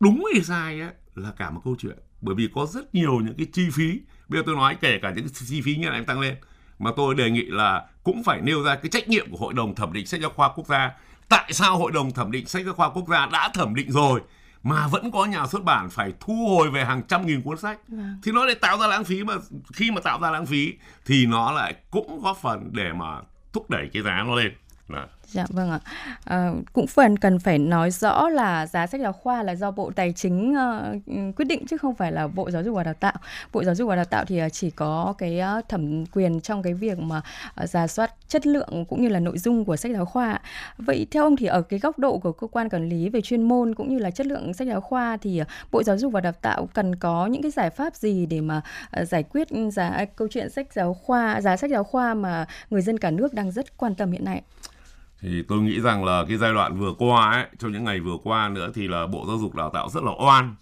đúng 0.00 0.24
hay 0.34 0.42
sai 0.42 0.80
ấy 0.80 0.90
là 1.14 1.32
cả 1.38 1.50
một 1.50 1.60
câu 1.64 1.76
chuyện. 1.78 1.98
Bởi 2.20 2.34
vì 2.34 2.48
có 2.54 2.66
rất 2.66 2.94
nhiều 2.94 3.20
những 3.20 3.34
cái 3.36 3.46
chi 3.52 3.68
phí. 3.72 4.00
Bây 4.28 4.40
giờ 4.40 4.42
tôi 4.46 4.56
nói 4.56 4.76
kể 4.80 4.98
cả 5.02 5.12
những 5.16 5.24
cái 5.24 5.32
chi 5.46 5.62
phí 5.62 5.76
như 5.76 5.90
này 5.90 6.04
tăng 6.04 6.20
lên 6.20 6.36
mà 6.78 6.90
tôi 6.96 7.14
đề 7.14 7.30
nghị 7.30 7.44
là 7.44 7.86
cũng 8.04 8.22
phải 8.24 8.40
nêu 8.40 8.62
ra 8.62 8.74
cái 8.74 8.88
trách 8.90 9.08
nhiệm 9.08 9.30
của 9.30 9.36
hội 9.36 9.54
đồng 9.54 9.74
thẩm 9.74 9.92
định 9.92 10.06
sách 10.06 10.20
giáo 10.20 10.30
khoa 10.30 10.52
quốc 10.54 10.66
gia. 10.66 10.90
Tại 11.28 11.52
sao 11.52 11.78
hội 11.78 11.92
đồng 11.92 12.12
thẩm 12.12 12.30
định 12.30 12.46
sách 12.46 12.64
giáo 12.64 12.74
khoa 12.74 12.90
quốc 12.90 13.08
gia 13.08 13.26
đã 13.26 13.50
thẩm 13.54 13.74
định 13.74 13.92
rồi 13.92 14.20
mà 14.62 14.86
vẫn 14.86 15.10
có 15.10 15.24
nhà 15.24 15.46
xuất 15.46 15.64
bản 15.64 15.90
phải 15.90 16.12
thu 16.20 16.46
hồi 16.48 16.70
về 16.70 16.84
hàng 16.84 17.02
trăm 17.08 17.26
nghìn 17.26 17.42
cuốn 17.42 17.58
sách? 17.58 17.78
Vâng. 17.88 18.20
thì 18.22 18.32
nó 18.32 18.44
lại 18.44 18.54
tạo 18.54 18.78
ra 18.78 18.86
lãng 18.86 19.04
phí 19.04 19.24
mà 19.24 19.34
khi 19.72 19.90
mà 19.90 20.00
tạo 20.00 20.20
ra 20.20 20.30
lãng 20.30 20.46
phí 20.46 20.72
thì 21.06 21.26
nó 21.26 21.52
lại 21.52 21.74
cũng 21.90 22.20
góp 22.22 22.38
phần 22.42 22.70
để 22.72 22.92
mà 22.92 23.20
thúc 23.52 23.70
đẩy 23.70 23.90
cái 23.92 24.02
giá 24.02 24.24
nó 24.26 24.34
lên 24.34 24.52
Dạ. 24.88 25.06
dạ 25.32 25.46
vâng 25.48 25.70
ạ. 25.70 25.80
À, 26.24 26.52
cũng 26.72 26.86
phần 26.86 27.16
cần 27.16 27.38
phải 27.38 27.58
nói 27.58 27.90
rõ 27.90 28.28
là 28.28 28.66
giá 28.66 28.86
sách 28.86 29.00
giáo 29.00 29.12
khoa 29.12 29.42
là 29.42 29.54
do 29.54 29.70
Bộ 29.70 29.90
Tài 29.96 30.12
chính 30.12 30.54
uh, 30.56 31.36
quyết 31.36 31.44
định 31.44 31.66
chứ 31.66 31.76
không 31.76 31.94
phải 31.94 32.12
là 32.12 32.28
Bộ 32.28 32.50
Giáo 32.50 32.62
dục 32.62 32.76
và 32.76 32.82
Đào 32.82 32.94
tạo. 32.94 33.12
Bộ 33.52 33.64
Giáo 33.64 33.74
dục 33.74 33.88
và 33.88 33.96
Đào 33.96 34.04
tạo 34.04 34.24
thì 34.24 34.44
uh, 34.44 34.52
chỉ 34.52 34.70
có 34.70 35.14
cái 35.18 35.40
uh, 35.58 35.68
thẩm 35.68 36.06
quyền 36.06 36.40
trong 36.40 36.62
cái 36.62 36.74
việc 36.74 36.98
mà 36.98 37.22
uh, 37.62 37.68
giả 37.68 37.86
soát 37.86 38.14
chất 38.28 38.46
lượng 38.46 38.84
cũng 38.88 39.02
như 39.02 39.08
là 39.08 39.20
nội 39.20 39.38
dung 39.38 39.64
của 39.64 39.76
sách 39.76 39.92
giáo 39.92 40.04
khoa. 40.04 40.40
Vậy 40.78 41.06
theo 41.10 41.22
ông 41.22 41.36
thì 41.36 41.46
ở 41.46 41.62
cái 41.62 41.78
góc 41.78 41.98
độ 41.98 42.18
của 42.18 42.32
cơ 42.32 42.46
quan 42.46 42.68
quản 42.68 42.88
lý 42.88 43.08
về 43.08 43.20
chuyên 43.20 43.42
môn 43.42 43.74
cũng 43.74 43.88
như 43.88 43.98
là 43.98 44.10
chất 44.10 44.26
lượng 44.26 44.54
sách 44.54 44.68
giáo 44.68 44.80
khoa 44.80 45.16
thì 45.16 45.40
uh, 45.40 45.46
Bộ 45.72 45.82
Giáo 45.82 45.98
dục 45.98 46.12
và 46.12 46.20
Đào 46.20 46.32
tạo 46.32 46.68
cần 46.74 46.96
có 46.96 47.26
những 47.26 47.42
cái 47.42 47.50
giải 47.50 47.70
pháp 47.70 47.96
gì 47.96 48.26
để 48.26 48.40
mà 48.40 48.62
uh, 49.00 49.08
giải 49.08 49.22
quyết 49.22 49.48
giá 49.72 49.88
à, 49.88 50.04
câu 50.04 50.28
chuyện 50.30 50.50
sách 50.50 50.72
giáo 50.72 50.94
khoa, 50.94 51.40
giá 51.40 51.56
sách 51.56 51.70
giáo 51.70 51.84
khoa 51.84 52.14
mà 52.14 52.46
người 52.70 52.82
dân 52.82 52.98
cả 52.98 53.10
nước 53.10 53.34
đang 53.34 53.50
rất 53.50 53.76
quan 53.76 53.94
tâm 53.94 54.12
hiện 54.12 54.24
nay? 54.24 54.42
Thì 55.20 55.42
tôi 55.42 55.60
nghĩ 55.60 55.80
rằng 55.80 56.04
là 56.04 56.24
cái 56.28 56.36
giai 56.36 56.52
đoạn 56.52 56.78
vừa 56.78 56.92
qua 56.98 57.30
ấy 57.32 57.46
trong 57.58 57.72
những 57.72 57.84
ngày 57.84 58.00
vừa 58.00 58.16
qua 58.22 58.48
nữa 58.48 58.70
thì 58.74 58.88
là 58.88 59.06
bộ 59.06 59.24
giáo 59.28 59.38
dục 59.38 59.54
đào 59.54 59.70
tạo 59.70 59.88
rất 59.88 60.02
là 60.02 60.12
oan. 60.26 60.54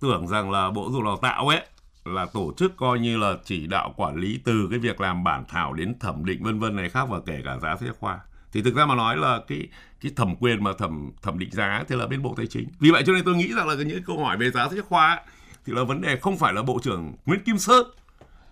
Tưởng 0.00 0.28
rằng 0.28 0.50
là 0.50 0.70
bộ 0.70 0.82
giáo 0.82 0.92
dục 0.92 1.04
đào 1.04 1.16
tạo 1.22 1.48
ấy 1.48 1.60
là 2.04 2.26
tổ 2.32 2.52
chức 2.56 2.76
coi 2.76 2.98
như 2.98 3.18
là 3.18 3.34
chỉ 3.44 3.66
đạo 3.66 3.94
quản 3.96 4.16
lý 4.16 4.40
từ 4.44 4.68
cái 4.70 4.78
việc 4.78 5.00
làm 5.00 5.24
bản 5.24 5.44
thảo 5.48 5.72
đến 5.72 5.98
thẩm 5.98 6.24
định 6.24 6.42
vân 6.42 6.58
vân 6.58 6.76
này 6.76 6.88
khác 6.88 7.08
và 7.08 7.18
kể 7.26 7.40
cả 7.44 7.58
giá 7.62 7.76
sách 7.76 7.84
giáo 7.84 7.94
khoa. 8.00 8.20
Thì 8.52 8.62
thực 8.62 8.74
ra 8.74 8.86
mà 8.86 8.94
nói 8.94 9.16
là 9.16 9.40
cái 9.48 9.68
cái 10.00 10.12
thẩm 10.16 10.36
quyền 10.36 10.64
mà 10.64 10.70
thẩm 10.78 11.10
thẩm 11.22 11.38
định 11.38 11.50
giá 11.52 11.84
thì 11.88 11.96
là 11.96 12.06
bên 12.06 12.22
bộ 12.22 12.34
tài 12.36 12.46
chính. 12.46 12.68
Vì 12.80 12.90
vậy 12.90 13.02
cho 13.06 13.12
nên 13.12 13.24
tôi 13.24 13.34
nghĩ 13.34 13.52
rằng 13.54 13.68
là 13.68 13.74
những 13.74 14.02
câu 14.02 14.24
hỏi 14.24 14.36
về 14.36 14.50
giá 14.50 14.64
sách 14.64 14.74
giáo 14.74 14.84
khoa 14.88 15.08
ấy, 15.08 15.20
thì 15.66 15.72
là 15.72 15.84
vấn 15.84 16.00
đề 16.00 16.16
không 16.16 16.38
phải 16.38 16.52
là 16.52 16.62
bộ 16.62 16.78
trưởng 16.82 17.12
Nguyễn 17.26 17.40
Kim 17.44 17.58
Sơn 17.58 17.86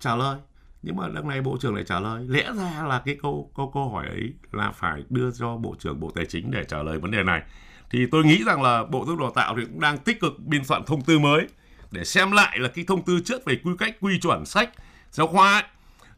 trả 0.00 0.16
lời 0.16 0.38
nhưng 0.82 0.96
mà 0.96 1.08
lần 1.08 1.28
này 1.28 1.40
bộ 1.40 1.56
trưởng 1.60 1.74
lại 1.74 1.84
trả 1.84 2.00
lời. 2.00 2.24
Lẽ 2.28 2.52
ra 2.56 2.82
là 2.86 3.02
cái 3.04 3.16
câu 3.22 3.50
câu 3.56 3.70
câu 3.74 3.88
hỏi 3.88 4.06
ấy 4.06 4.32
là 4.52 4.72
phải 4.72 5.04
đưa 5.10 5.30
cho 5.30 5.56
bộ 5.56 5.74
trưởng 5.78 6.00
bộ 6.00 6.10
tài 6.14 6.26
chính 6.26 6.50
để 6.50 6.64
trả 6.64 6.82
lời 6.82 6.98
vấn 6.98 7.10
đề 7.10 7.22
này. 7.22 7.42
Thì 7.90 8.06
tôi 8.06 8.24
nghĩ 8.24 8.44
rằng 8.46 8.62
là 8.62 8.84
bộ 8.84 9.04
giáo 9.06 9.16
dục 9.16 9.20
đào 9.20 9.30
tạo 9.30 9.56
thì 9.56 9.64
cũng 9.64 9.80
đang 9.80 9.98
tích 9.98 10.20
cực 10.20 10.38
biên 10.38 10.64
soạn 10.64 10.84
thông 10.84 11.02
tư 11.02 11.18
mới 11.18 11.46
để 11.90 12.04
xem 12.04 12.32
lại 12.32 12.58
là 12.58 12.68
cái 12.68 12.84
thông 12.88 13.02
tư 13.02 13.20
trước 13.24 13.44
về 13.44 13.56
quy 13.64 13.72
cách 13.78 13.96
quy 14.00 14.20
chuẩn 14.20 14.44
sách 14.44 14.70
giáo 15.10 15.26
khoa 15.26 15.52
ấy, 15.52 15.62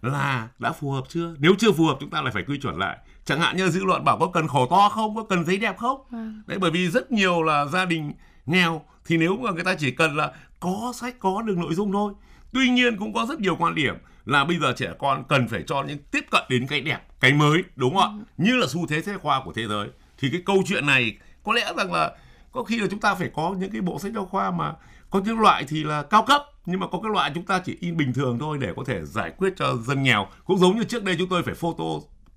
là 0.03 0.49
đã 0.59 0.73
phù 0.73 0.91
hợp 0.91 1.05
chưa? 1.09 1.35
Nếu 1.39 1.55
chưa 1.59 1.73
phù 1.73 1.87
hợp 1.87 1.97
chúng 2.01 2.11
ta 2.11 2.23
lại 2.23 2.33
phải 2.33 2.43
quy 2.43 2.59
chuẩn 2.59 2.79
lại. 2.79 2.99
Chẳng 3.25 3.41
hạn 3.41 3.57
như 3.57 3.69
dư 3.69 3.85
luận 3.85 4.05
bảo 4.05 4.19
có 4.19 4.27
cần 4.27 4.49
khổ 4.49 4.67
to 4.67 4.89
không 4.89 5.17
có 5.17 5.25
cần 5.25 5.45
giấy 5.45 5.57
đẹp 5.57 5.79
không? 5.79 6.01
À. 6.13 6.33
đấy 6.47 6.59
bởi 6.59 6.71
vì 6.71 6.89
rất 6.89 7.13
nhiều 7.13 7.43
là 7.43 7.67
gia 7.67 7.85
đình 7.85 8.13
nghèo 8.47 8.83
thì 9.05 9.17
nếu 9.17 9.37
mà 9.37 9.51
người 9.51 9.65
ta 9.65 9.75
chỉ 9.75 9.91
cần 9.91 10.17
là 10.17 10.33
có 10.61 10.93
sách 10.97 11.19
có 11.19 11.43
được 11.43 11.59
nội 11.59 11.75
dung 11.75 11.93
thôi. 11.93 12.13
Tuy 12.53 12.71
nhiên 12.71 12.97
cũng 12.97 13.13
có 13.13 13.27
rất 13.29 13.41
nhiều 13.41 13.57
quan 13.57 13.75
điểm 13.75 13.95
là 14.25 14.45
bây 14.45 14.59
giờ 14.59 14.73
trẻ 14.77 14.93
con 14.99 15.25
cần 15.29 15.49
phải 15.49 15.63
cho 15.67 15.83
những 15.83 15.99
tiếp 16.11 16.25
cận 16.31 16.43
đến 16.49 16.67
cái 16.67 16.81
đẹp 16.81 16.99
cái 17.21 17.33
mới 17.33 17.63
đúng 17.77 17.95
không 17.95 18.03
ạ? 18.03 18.25
Ừ. 18.39 18.45
như 18.45 18.57
là 18.57 18.67
xu 18.67 18.87
thế 18.87 19.03
sách 19.03 19.21
khoa 19.21 19.43
của 19.45 19.53
thế 19.53 19.67
giới. 19.67 19.89
Thì 20.19 20.29
cái 20.33 20.43
câu 20.47 20.63
chuyện 20.67 20.87
này 20.87 21.17
có 21.45 21.53
lẽ 21.53 21.73
rằng 21.77 21.93
là 21.93 22.13
có 22.53 22.63
khi 22.63 22.79
là 22.79 22.87
chúng 22.91 23.01
ta 23.01 23.15
phải 23.15 23.31
có 23.35 23.55
những 23.59 23.71
cái 23.71 23.81
bộ 23.81 23.99
sách 23.99 24.13
giáo 24.15 24.27
khoa 24.27 24.51
mà 24.51 24.73
có 25.11 25.21
những 25.25 25.41
loại 25.41 25.65
thì 25.69 25.85
là 25.85 26.03
cao 26.03 26.23
cấp 26.23 26.43
nhưng 26.67 26.81
mà 26.81 26.87
có 26.87 27.01
cái 27.03 27.13
loại 27.13 27.31
chúng 27.35 27.47
ta 27.47 27.59
chỉ 27.65 27.77
in 27.81 27.97
bình 27.97 28.13
thường 28.13 28.39
thôi 28.39 28.59
để 28.61 28.73
có 28.77 28.85
thể 28.87 29.05
giải 29.05 29.33
quyết 29.37 29.53
cho 29.57 29.77
dân 29.77 30.03
nghèo. 30.03 30.27
Cũng 30.45 30.59
giống 30.59 30.77
như 30.77 30.85
trước 30.85 31.05
đây 31.05 31.17
chúng 31.19 31.29
tôi 31.29 31.43
phải 31.43 31.55
photo 31.55 31.85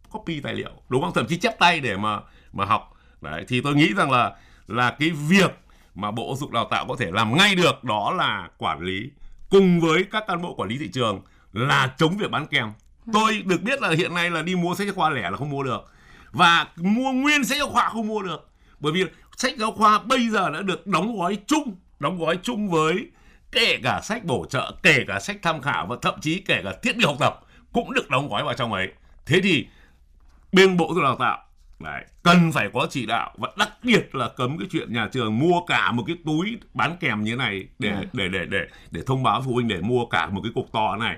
copy 0.10 0.40
tài 0.40 0.54
liệu 0.54 0.72
đúng 0.90 1.02
không? 1.02 1.14
Thậm 1.14 1.28
chí 1.28 1.38
chép 1.38 1.60
tay 1.60 1.80
để 1.80 1.98
mà 1.98 2.20
mà 2.54 2.66
học. 2.66 2.94
Đấy 3.22 3.46
thì 3.48 3.62
tôi 3.62 3.76
nghĩ 3.76 3.94
rằng 3.98 4.12
là 4.12 4.36
là 4.68 4.96
cái 5.00 5.10
việc 5.10 5.52
mà 5.96 6.12
bộ 6.12 6.26
giáo 6.28 6.36
dục 6.36 6.52
đào 6.52 6.68
tạo 6.72 6.86
có 6.88 6.96
thể 7.00 7.12
làm 7.12 7.38
ngay 7.38 7.56
được 7.56 7.84
đó 7.84 8.14
là 8.18 8.50
quản 8.58 8.82
lý 8.82 9.10
cùng 9.50 9.80
với 9.80 10.06
các 10.12 10.24
cán 10.28 10.42
bộ 10.42 10.54
quản 10.54 10.70
lý 10.70 10.78
thị 10.78 10.90
trường 10.94 11.22
là 11.54 11.94
chống 11.98 12.18
việc 12.18 12.32
bán 12.32 12.48
kèm 12.48 12.74
tôi 13.14 13.44
được 13.46 13.62
biết 13.62 13.82
là 13.82 13.90
hiện 13.90 14.14
nay 14.14 14.30
là 14.30 14.42
đi 14.42 14.56
mua 14.56 14.76
sách 14.76 14.88
giáo 14.88 14.96
khoa 14.96 15.10
lẻ 15.10 15.30
là 15.30 15.38
không 15.38 15.50
mua 15.50 15.64
được 15.64 15.92
và 16.32 16.68
mua 16.76 17.12
nguyên 17.12 17.44
sách 17.44 17.58
giáo 17.58 17.70
khoa 17.70 17.90
không 17.90 18.08
mua 18.08 18.22
được 18.22 18.50
bởi 18.80 18.94
vì 18.94 19.06
sách 19.38 19.54
giáo 19.58 19.72
khoa 19.72 20.00
bây 20.00 20.30
giờ 20.30 20.50
đã 20.50 20.62
được 20.62 20.88
đóng 20.88 21.18
gói 21.18 21.38
chung 21.48 21.76
đóng 22.00 22.20
gói 22.20 22.40
chung 22.44 22.70
với 22.70 23.08
kể 23.52 23.80
cả 23.84 24.02
sách 24.04 24.26
bổ 24.26 24.46
trợ 24.50 24.72
kể 24.84 25.04
cả 25.08 25.20
sách 25.20 25.38
tham 25.42 25.62
khảo 25.62 25.86
và 25.86 25.96
thậm 26.02 26.22
chí 26.22 26.40
kể 26.40 26.62
cả 26.64 26.74
thiết 26.82 26.98
bị 26.98 27.06
học 27.06 27.18
tập 27.20 27.40
cũng 27.74 27.94
được 27.94 28.10
đóng 28.10 28.30
gói 28.30 28.44
vào 28.44 28.54
trong 28.54 28.74
ấy 28.74 28.88
thế 29.26 29.40
thì 29.44 29.68
bên 30.52 30.78
bộ 30.78 30.86
giáo 30.88 30.96
dục 30.96 31.04
đào 31.04 31.16
tạo 31.16 31.44
Đấy, 31.84 32.06
cần 32.24 32.52
phải 32.52 32.70
có 32.74 32.88
chỉ 32.90 33.06
đạo 33.06 33.34
và 33.38 33.50
đặc 33.58 33.70
biệt 33.84 34.16
là 34.16 34.30
cấm 34.30 34.58
cái 34.58 34.68
chuyện 34.72 34.94
nhà 34.94 35.10
trường 35.12 35.40
mua 35.40 35.62
cả 35.68 35.92
một 35.92 36.04
cái 36.08 36.16
túi 36.26 36.58
bán 36.74 36.98
kèm 37.00 37.24
như 37.24 37.32
thế 37.32 37.38
này 37.38 37.68
để 37.80 37.90
à. 37.90 38.04
để 38.14 38.28
để 38.28 38.46
để 38.46 38.60
để 38.92 39.02
thông 39.06 39.24
báo 39.24 39.42
phụ 39.46 39.54
huynh 39.54 39.68
để 39.68 39.82
mua 39.82 40.06
cả 40.06 40.30
một 40.30 40.42
cái 40.44 40.52
cục 40.56 40.72
to 40.72 40.96
này. 40.96 41.18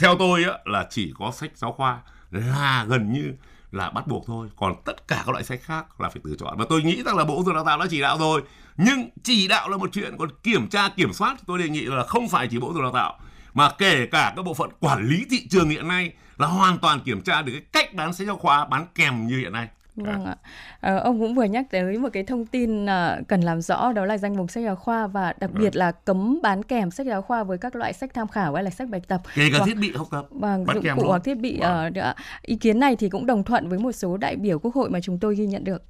Theo 0.00 0.16
tôi 0.18 0.44
á, 0.44 0.52
là 0.64 0.86
chỉ 0.90 1.12
có 1.18 1.32
sách 1.32 1.50
giáo 1.54 1.72
khoa 1.72 1.98
là 2.30 2.84
gần 2.88 3.12
như 3.12 3.32
là 3.72 3.90
bắt 3.90 4.06
buộc 4.06 4.26
thôi. 4.26 4.48
Còn 4.56 4.74
tất 4.84 5.08
cả 5.08 5.22
các 5.26 5.28
loại 5.28 5.44
sách 5.44 5.60
khác 5.62 6.00
là 6.00 6.08
phải 6.08 6.20
tự 6.24 6.36
chọn 6.38 6.58
và 6.58 6.64
tôi 6.68 6.82
nghĩ 6.82 7.02
rằng 7.02 7.16
là 7.16 7.24
bộ 7.24 7.34
giáo 7.34 7.44
dục 7.44 7.54
đào 7.54 7.64
tạo 7.64 7.78
đã 7.78 7.86
chỉ 7.90 8.00
đạo 8.00 8.18
rồi. 8.18 8.42
Nhưng 8.76 9.10
chỉ 9.22 9.48
đạo 9.48 9.68
là 9.68 9.76
một 9.76 9.90
chuyện 9.92 10.16
còn 10.18 10.28
kiểm 10.42 10.68
tra 10.68 10.88
kiểm 10.88 11.12
soát 11.12 11.36
tôi 11.46 11.58
đề 11.58 11.68
nghị 11.68 11.80
là 11.80 12.04
không 12.04 12.28
phải 12.28 12.48
chỉ 12.48 12.58
bộ 12.58 12.66
giáo 12.66 12.74
dục 12.74 12.82
đào 12.82 12.92
tạo 12.92 13.20
mà 13.54 13.70
kể 13.78 14.06
cả 14.06 14.32
các 14.36 14.44
bộ 14.44 14.54
phận 14.54 14.70
quản 14.80 15.08
lý 15.08 15.26
thị 15.30 15.48
trường 15.50 15.68
hiện 15.68 15.88
nay 15.88 16.12
là 16.38 16.46
hoàn 16.46 16.78
toàn 16.78 17.00
kiểm 17.00 17.22
tra 17.22 17.42
được 17.42 17.52
cái 17.52 17.62
cách 17.72 17.94
bán 17.94 18.12
sách 18.12 18.26
giáo 18.26 18.36
khoa 18.36 18.64
bán 18.64 18.86
kèm 18.94 19.26
như 19.26 19.38
hiện 19.38 19.52
nay. 19.52 19.68
Vâng 19.96 20.24
ạ. 20.24 20.36
À, 20.80 20.96
ông 20.96 21.20
cũng 21.20 21.34
vừa 21.34 21.44
nhắc 21.44 21.66
tới 21.70 21.98
một 21.98 22.08
cái 22.12 22.22
thông 22.22 22.46
tin 22.46 22.84
uh, 22.84 22.88
cần 23.28 23.40
làm 23.40 23.60
rõ 23.60 23.92
đó 23.92 24.04
là 24.04 24.18
danh 24.18 24.36
mục 24.36 24.50
sách 24.50 24.64
giáo 24.64 24.76
khoa 24.76 25.06
và 25.06 25.34
đặc 25.38 25.50
biệt 25.52 25.76
là 25.76 25.92
cấm 25.92 26.38
bán 26.42 26.62
kèm 26.62 26.90
sách 26.90 27.06
giáo 27.06 27.22
khoa 27.22 27.44
với 27.44 27.58
các 27.58 27.76
loại 27.76 27.92
sách 27.92 28.14
tham 28.14 28.28
khảo 28.28 28.54
hay 28.54 28.64
là 28.64 28.70
sách 28.70 28.88
bài 28.88 29.00
tập. 29.08 29.20
Kể 29.34 29.48
cả 29.52 29.58
hoặc, 29.58 29.66
thiết 29.66 29.76
bị 29.76 29.92
học 29.96 30.06
tập. 30.10 30.26
Vâng, 30.30 30.64
dụng 30.74 30.84
cụ 30.96 31.08
hoặc 31.08 31.24
thiết 31.24 31.34
bị. 31.34 31.60
Vâng. 31.60 31.92
Uh, 31.98 32.16
ý 32.42 32.56
kiến 32.56 32.80
này 32.80 32.96
thì 32.96 33.08
cũng 33.08 33.26
đồng 33.26 33.44
thuận 33.44 33.68
với 33.68 33.78
một 33.78 33.92
số 33.92 34.16
đại 34.16 34.36
biểu 34.36 34.58
quốc 34.58 34.74
hội 34.74 34.90
mà 34.90 34.98
chúng 35.02 35.18
tôi 35.18 35.34
ghi 35.34 35.46
nhận 35.46 35.64
được. 35.64 35.82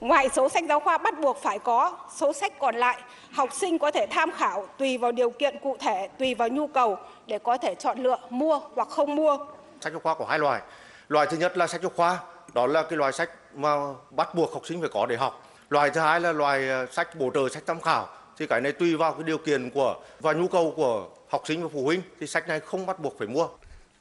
Ngoài 0.00 0.28
số 0.32 0.48
sách 0.48 0.64
giáo 0.68 0.80
khoa 0.80 0.98
bắt 0.98 1.14
buộc 1.22 1.36
phải 1.42 1.58
có, 1.58 1.98
số 2.16 2.32
sách 2.32 2.52
còn 2.58 2.74
lại 2.74 3.00
học 3.32 3.48
sinh 3.52 3.78
có 3.78 3.90
thể 3.90 4.06
tham 4.10 4.30
khảo 4.36 4.66
tùy 4.78 4.98
vào 4.98 5.12
điều 5.12 5.30
kiện 5.30 5.54
cụ 5.62 5.76
thể, 5.80 6.08
tùy 6.18 6.34
vào 6.34 6.48
nhu 6.48 6.66
cầu 6.66 6.96
để 7.26 7.38
có 7.38 7.58
thể 7.58 7.74
chọn 7.74 7.98
lựa 7.98 8.18
mua 8.30 8.60
hoặc 8.74 8.88
không 8.88 9.16
mua. 9.16 9.38
Sách 9.80 9.92
giáo 9.92 10.00
khoa 10.00 10.14
có 10.14 10.26
hai 10.28 10.38
loại 10.38 10.62
loại 11.08 11.26
thứ 11.30 11.36
nhất 11.36 11.58
là 11.58 11.66
sách 11.66 11.82
giáo 11.82 11.92
khoa, 11.96 12.18
đó 12.54 12.66
là 12.66 12.82
cái 12.82 12.96
loại 12.96 13.12
sách 13.12 13.30
mà 13.54 13.76
bắt 14.10 14.34
buộc 14.34 14.52
học 14.52 14.66
sinh 14.66 14.80
phải 14.80 14.90
có 14.92 15.06
để 15.06 15.16
học. 15.16 15.50
Loại 15.70 15.90
thứ 15.90 16.00
hai 16.00 16.20
là 16.20 16.32
loại 16.32 16.68
ờ, 16.68 16.86
sách 16.92 17.16
bổ 17.16 17.30
trợ, 17.34 17.48
sách 17.48 17.62
tham 17.66 17.80
khảo. 17.80 18.08
Thì 18.38 18.46
cái 18.46 18.60
này 18.60 18.72
tùy 18.72 18.96
vào 18.96 19.12
cái 19.12 19.22
điều 19.22 19.38
kiện 19.38 19.70
của 19.70 19.96
và 20.20 20.32
nhu 20.32 20.48
cầu 20.48 20.72
của 20.76 21.08
học 21.28 21.42
sinh 21.46 21.62
và 21.62 21.68
phụ 21.72 21.84
huynh, 21.84 22.02
thì 22.20 22.26
sách 22.26 22.48
này 22.48 22.60
không 22.60 22.86
bắt 22.86 23.00
buộc 23.00 23.18
phải 23.18 23.28
mua. 23.28 23.48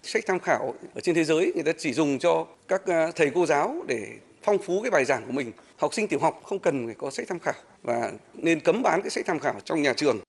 Sách 0.04 0.24
tham 0.28 0.40
khảo 0.40 0.74
ở 0.96 1.02
trên 1.02 1.16
thế 1.16 1.24
giới, 1.24 1.52
người 1.56 1.64
ta 1.64 1.72
chỉ 1.78 1.94
dùng 1.94 2.20
cho 2.20 2.46
các 2.68 2.82
ờ, 2.86 3.12
thầy 3.16 3.32
cô 3.36 3.46
giáo 3.46 3.76
để 3.88 4.08
phong 4.44 4.58
phú 4.58 4.82
cái 4.82 4.92
bài 4.92 5.06
giảng 5.06 5.26
của 5.26 5.32
mình. 5.32 5.52
Học 5.78 5.94
sinh 5.94 6.08
tiểu 6.08 6.20
học 6.20 6.42
không 6.46 6.60
cần 6.60 6.86
phải 6.86 6.96
có 6.96 7.12
sách 7.12 7.26
tham 7.30 7.40
khảo 7.40 7.54
và 7.84 8.12
nên 8.34 8.60
cấm 8.60 8.82
bán 8.84 9.02
cái 9.02 9.10
sách 9.10 9.26
tham 9.28 9.40
khảo 9.40 9.56
trong 9.66 9.82
nhà 9.82 9.94
trường. 9.94 10.20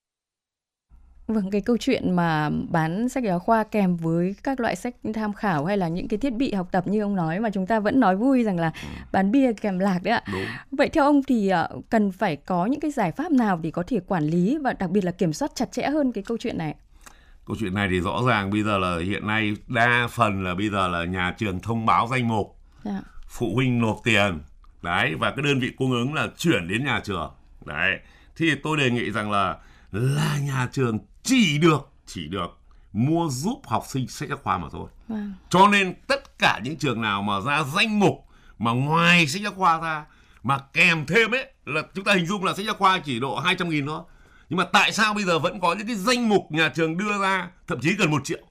Vâng, 1.27 1.51
cái 1.51 1.61
câu 1.61 1.77
chuyện 1.81 2.17
mà 2.17 2.51
bán 2.69 3.09
sách 3.09 3.25
giáo 3.25 3.39
khoa 3.39 3.65
kèm 3.65 3.97
với 3.97 4.35
các 4.43 4.61
loại 4.61 4.77
sách 4.77 4.95
tham 5.15 5.33
khảo 5.33 5.65
hay 5.65 5.77
là 5.77 5.89
những 5.89 6.09
cái 6.09 6.19
thiết 6.19 6.33
bị 6.33 6.53
học 6.53 6.69
tập 6.73 6.87
như 6.87 7.03
ông 7.03 7.17
nói 7.17 7.41
mà 7.41 7.51
chúng 7.51 7.67
ta 7.67 7.81
vẫn 7.81 8.01
nói 8.01 8.17
vui 8.17 8.43
rằng 8.43 8.59
là 8.59 8.73
ừ. 8.83 8.89
bán 9.13 9.31
bia 9.33 9.53
kèm 9.53 9.79
lạc 9.79 10.03
đấy 10.03 10.15
ạ. 10.15 10.23
Đúng. 10.33 10.45
Vậy 10.71 10.89
theo 10.89 11.05
ông 11.05 11.23
thì 11.23 11.49
ờ, 11.49 11.69
cần 11.91 12.13
phải 12.13 12.37
có 12.37 12.67
những 12.67 12.81
cái 12.81 12.91
giải 12.91 13.13
pháp 13.13 13.33
nào 13.33 13.57
để 13.63 13.71
có 13.71 13.83
thể 13.87 14.01
quản 14.07 14.25
lý 14.25 14.59
và 14.63 14.73
đặc 14.73 14.91
biệt 14.91 15.05
là 15.05 15.13
kiểm 15.13 15.33
soát 15.33 15.51
chặt 15.55 15.73
chẽ 15.73 15.89
hơn 15.89 16.13
cái 16.13 16.25
câu 16.25 16.37
chuyện 16.41 16.59
này? 16.59 16.75
Câu 17.47 17.57
chuyện 17.61 17.75
này 17.75 17.89
thì 17.91 18.01
rõ 18.01 18.23
ràng 18.27 18.51
bây 18.51 18.63
giờ 18.63 18.79
là 18.79 18.99
hiện 19.05 19.27
nay 19.27 19.55
đa 19.67 20.09
phần 20.11 20.45
là 20.45 20.55
bây 20.55 20.69
giờ 20.69 20.89
là 20.89 21.05
nhà 21.05 21.35
trường 21.39 21.61
thông 21.61 21.87
báo 21.87 22.09
danh 22.11 22.29
mục, 22.29 22.57
dạ. 22.85 23.01
phụ 23.29 23.55
huynh 23.55 23.81
nộp 23.81 24.01
tiền, 24.05 24.41
đấy 24.83 25.15
và 25.19 25.31
cái 25.31 25.43
đơn 25.43 25.61
vị 25.61 25.73
cung 25.77 25.93
ứng 25.93 26.15
là 26.15 26.29
chuyển 26.37 26.69
đến 26.69 26.85
nhà 26.85 27.01
trường, 27.05 27.33
đấy. 27.65 27.99
Thì 28.37 28.55
tôi 28.63 28.77
đề 28.77 28.91
nghị 28.91 29.11
rằng 29.11 29.31
là 29.31 29.57
là 29.95 30.39
nhà 30.39 30.69
trường 30.73 30.99
chỉ 31.23 31.59
được 31.59 31.91
chỉ 32.07 32.29
được 32.29 32.59
mua 32.93 33.29
giúp 33.31 33.61
học 33.65 33.85
sinh 33.89 34.09
sách 34.09 34.29
giáo 34.29 34.39
khoa 34.43 34.59
mà 34.59 34.69
thôi. 34.73 34.89
Wow. 35.09 35.31
Cho 35.51 35.69
nên 35.69 35.95
tất 36.07 36.39
cả 36.39 36.61
những 36.65 36.77
trường 36.77 37.01
nào 37.01 37.23
mà 37.23 37.41
ra 37.41 37.65
danh 37.77 38.01
mục 38.01 38.27
mà 38.59 38.73
ngoài 38.73 39.27
sách 39.27 39.43
giáo 39.43 39.53
khoa 39.53 39.81
ra 39.81 40.05
mà 40.43 40.59
kèm 40.73 41.07
thêm 41.07 41.35
ấy 41.35 41.53
là 41.65 41.83
chúng 41.95 42.05
ta 42.05 42.15
hình 42.15 42.27
dung 42.27 42.45
là 42.45 42.55
sách 42.55 42.67
giáo 42.67 42.75
khoa 42.75 42.99
chỉ 42.99 43.21
độ 43.21 43.39
200 43.39 43.69
nghìn 43.69 43.87
thôi. 43.87 44.03
Nhưng 44.49 44.57
mà 44.57 44.65
tại 44.65 44.93
sao 44.93 45.15
bây 45.15 45.25
giờ 45.25 45.39
vẫn 45.39 45.61
có 45.61 45.75
những 45.75 45.87
cái 45.87 45.97
danh 45.97 46.29
mục 46.29 46.47
nhà 46.51 46.69
trường 46.69 46.99
đưa 46.99 47.19
ra 47.19 47.49
thậm 47.67 47.81
chí 47.81 47.95
gần 47.99 48.11
một 48.11 48.25
triệu 48.25 48.43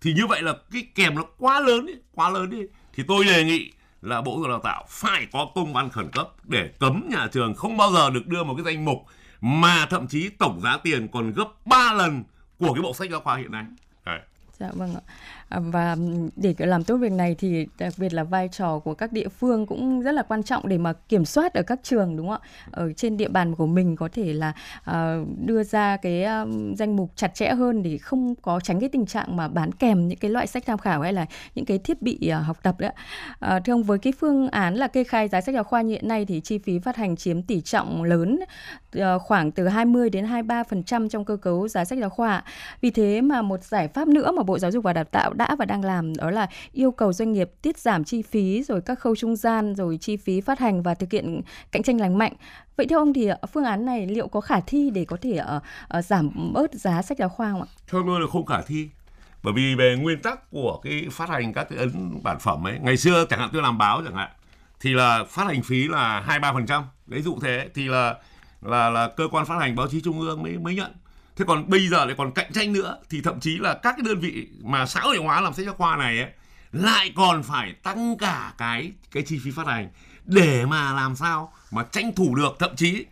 thì 0.00 0.12
như 0.12 0.26
vậy 0.26 0.42
là 0.42 0.54
cái 0.72 0.86
kèm 0.94 1.14
nó 1.14 1.22
quá 1.38 1.60
lớn 1.60 1.86
ấy, 1.86 1.96
quá 2.14 2.30
lớn 2.30 2.50
đi 2.50 2.58
thì 2.94 3.02
tôi 3.08 3.24
đề 3.24 3.44
nghị 3.44 3.72
là 4.02 4.22
bộ 4.22 4.32
giáo 4.32 4.40
dục 4.40 4.48
đào 4.48 4.60
tạo 4.64 4.84
phải 4.88 5.26
có 5.32 5.46
công 5.54 5.72
văn 5.72 5.90
khẩn 5.90 6.08
cấp 6.10 6.28
để 6.44 6.70
cấm 6.80 7.08
nhà 7.10 7.28
trường 7.32 7.54
không 7.54 7.76
bao 7.76 7.92
giờ 7.92 8.10
được 8.10 8.26
đưa 8.26 8.44
một 8.44 8.54
cái 8.54 8.64
danh 8.64 8.84
mục 8.84 8.98
mà 9.40 9.86
thậm 9.90 10.06
chí 10.06 10.28
tổng 10.28 10.60
giá 10.60 10.76
tiền 10.82 11.08
còn 11.08 11.32
gấp 11.32 11.48
3 11.64 11.92
lần 11.92 12.24
của 12.58 12.74
cái 12.74 12.82
bộ 12.82 12.94
sách 12.94 13.10
giáo 13.10 13.20
khoa 13.20 13.36
hiện 13.36 13.52
nay. 13.52 13.64
Đấy. 14.04 14.20
Dạ 14.58 14.70
vâng 14.74 14.94
ạ. 14.94 15.02
À, 15.54 15.60
và 15.60 15.96
để 16.36 16.54
làm 16.58 16.84
tốt 16.84 16.96
việc 16.96 17.12
này 17.12 17.34
thì 17.38 17.66
đặc 17.78 17.92
biệt 17.98 18.12
là 18.12 18.24
vai 18.24 18.48
trò 18.48 18.78
của 18.78 18.94
các 18.94 19.12
địa 19.12 19.28
phương 19.28 19.66
cũng 19.66 20.00
rất 20.00 20.12
là 20.12 20.22
quan 20.22 20.42
trọng 20.42 20.68
để 20.68 20.78
mà 20.78 20.92
kiểm 20.92 21.24
soát 21.24 21.54
ở 21.54 21.62
các 21.62 21.80
trường, 21.82 22.16
đúng 22.16 22.28
không 22.28 22.40
ạ? 22.42 22.48
Ở 22.70 22.92
trên 22.92 23.16
địa 23.16 23.28
bàn 23.28 23.54
của 23.54 23.66
mình 23.66 23.96
có 23.96 24.08
thể 24.12 24.32
là 24.32 24.52
à, 24.84 25.16
đưa 25.46 25.62
ra 25.62 25.96
cái 25.96 26.24
à, 26.24 26.46
danh 26.76 26.96
mục 26.96 27.10
chặt 27.16 27.34
chẽ 27.34 27.50
hơn 27.54 27.82
để 27.82 27.98
không 27.98 28.34
có 28.42 28.60
tránh 28.60 28.80
cái 28.80 28.88
tình 28.88 29.06
trạng 29.06 29.36
mà 29.36 29.48
bán 29.48 29.72
kèm 29.72 30.08
những 30.08 30.18
cái 30.18 30.30
loại 30.30 30.46
sách 30.46 30.66
tham 30.66 30.78
khảo 30.78 31.00
hay 31.00 31.12
là 31.12 31.26
những 31.54 31.64
cái 31.64 31.78
thiết 31.78 32.02
bị 32.02 32.30
học 32.30 32.58
tập 32.62 32.74
đấy. 32.78 32.92
Thưa 33.40 33.72
ông, 33.72 33.82
với 33.82 33.98
cái 33.98 34.12
phương 34.20 34.48
án 34.48 34.74
là 34.74 34.86
kê 34.86 35.04
khai 35.04 35.28
giá 35.28 35.40
sách 35.40 35.54
giáo 35.54 35.64
khoa 35.64 35.82
như 35.82 35.92
hiện 35.92 36.08
nay 36.08 36.24
thì 36.24 36.40
chi 36.40 36.58
phí 36.58 36.78
phát 36.78 36.96
hành 36.96 37.16
chiếm 37.16 37.42
tỷ 37.42 37.60
trọng 37.60 38.02
lớn 38.02 38.40
khoảng 39.20 39.52
từ 39.52 39.68
20 39.68 40.10
đến 40.10 40.26
23% 40.26 41.08
trong 41.08 41.24
cơ 41.24 41.36
cấu 41.36 41.68
giá 41.68 41.84
sách 41.84 41.98
giáo 41.98 42.10
khoa. 42.10 42.44
Vì 42.80 42.90
thế 42.90 43.20
mà 43.20 43.42
một 43.42 43.62
giải 43.62 43.88
pháp 43.88 44.08
nữa 44.08 44.32
mà 44.32 44.42
Bộ 44.42 44.58
Giáo 44.58 44.70
dục 44.70 44.84
và 44.84 44.92
Đào 44.92 45.04
tạo 45.04 45.32
đã 45.32 45.43
đã 45.48 45.56
và 45.58 45.64
đang 45.64 45.84
làm 45.84 46.16
đó 46.16 46.30
là 46.30 46.46
yêu 46.72 46.90
cầu 46.90 47.12
doanh 47.12 47.32
nghiệp 47.32 47.50
tiết 47.62 47.78
giảm 47.78 48.04
chi 48.04 48.22
phí 48.22 48.62
rồi 48.62 48.80
các 48.80 48.98
khâu 48.98 49.16
trung 49.16 49.36
gian 49.36 49.74
rồi 49.74 49.98
chi 50.00 50.16
phí 50.16 50.40
phát 50.40 50.58
hành 50.58 50.82
và 50.82 50.94
thực 50.94 51.12
hiện 51.12 51.42
cạnh 51.72 51.82
tranh 51.82 52.00
lành 52.00 52.18
mạnh. 52.18 52.32
Vậy 52.76 52.86
theo 52.86 52.98
ông 52.98 53.12
thì 53.12 53.26
ờ, 53.26 53.38
phương 53.52 53.64
án 53.64 53.84
này 53.84 54.06
liệu 54.06 54.28
có 54.28 54.40
khả 54.40 54.60
thi 54.60 54.90
để 54.90 55.04
có 55.04 55.16
thể 55.22 55.40
uh, 55.56 55.62
uh, 55.98 56.04
giảm 56.04 56.52
bớt 56.52 56.74
giá 56.74 57.02
sách 57.02 57.18
giáo 57.18 57.28
khoa 57.28 57.52
không 57.52 57.62
ạ? 57.62 57.68
Theo 57.90 58.02
tôi 58.06 58.20
là 58.20 58.26
không 58.32 58.46
khả 58.46 58.62
thi. 58.62 58.88
Bởi 59.42 59.52
vì 59.56 59.74
về 59.74 59.96
nguyên 59.96 60.22
tắc 60.22 60.50
của 60.50 60.80
cái 60.82 61.06
phát 61.12 61.28
hành 61.28 61.52
các 61.52 61.66
cái 61.70 61.78
ấn 61.78 62.22
bản 62.22 62.38
phẩm 62.40 62.66
ấy, 62.66 62.78
ngày 62.82 62.96
xưa 62.96 63.26
chẳng 63.30 63.40
hạn 63.40 63.48
tôi 63.52 63.62
làm 63.62 63.78
báo 63.78 64.02
chẳng 64.04 64.14
hạn 64.14 64.30
thì 64.80 64.94
là 64.94 65.24
phát 65.28 65.46
hành 65.46 65.62
phí 65.62 65.88
là 65.88 66.20
hai 66.20 66.38
ba 66.38 66.52
phần 66.52 66.66
trăm 66.66 66.82
dụ 67.06 67.38
thế 67.42 67.68
thì 67.74 67.88
là 67.88 68.14
là 68.62 68.90
là 68.90 69.08
cơ 69.16 69.28
quan 69.30 69.46
phát 69.46 69.58
hành 69.60 69.76
báo 69.76 69.88
chí 69.88 70.00
trung 70.00 70.20
ương 70.20 70.42
mới 70.42 70.58
mới 70.58 70.74
nhận 70.74 70.92
thế 71.36 71.44
còn 71.48 71.70
bây 71.70 71.88
giờ 71.88 72.04
lại 72.04 72.14
còn 72.18 72.32
cạnh 72.32 72.52
tranh 72.52 72.72
nữa 72.72 72.98
thì 73.10 73.20
thậm 73.20 73.40
chí 73.40 73.58
là 73.58 73.74
các 73.74 73.94
cái 73.96 74.04
đơn 74.04 74.20
vị 74.20 74.48
mà 74.62 74.86
xã 74.86 75.00
hội 75.00 75.16
hóa 75.16 75.40
làm 75.40 75.54
sách 75.54 75.66
giáo 75.66 75.74
khoa 75.74 75.96
này 75.96 76.18
ấy, 76.18 76.30
lại 76.72 77.12
còn 77.16 77.42
phải 77.42 77.72
tăng 77.72 78.18
cả 78.18 78.54
cái 78.58 78.92
cái 79.10 79.22
chi 79.22 79.38
phí 79.44 79.50
phát 79.50 79.66
hành 79.66 79.88
để 80.24 80.66
mà 80.66 80.92
làm 80.92 81.16
sao 81.16 81.52
mà 81.70 81.82
tranh 81.82 82.14
thủ 82.14 82.34
được 82.34 82.56
thậm 82.58 82.76
chí 82.76 83.04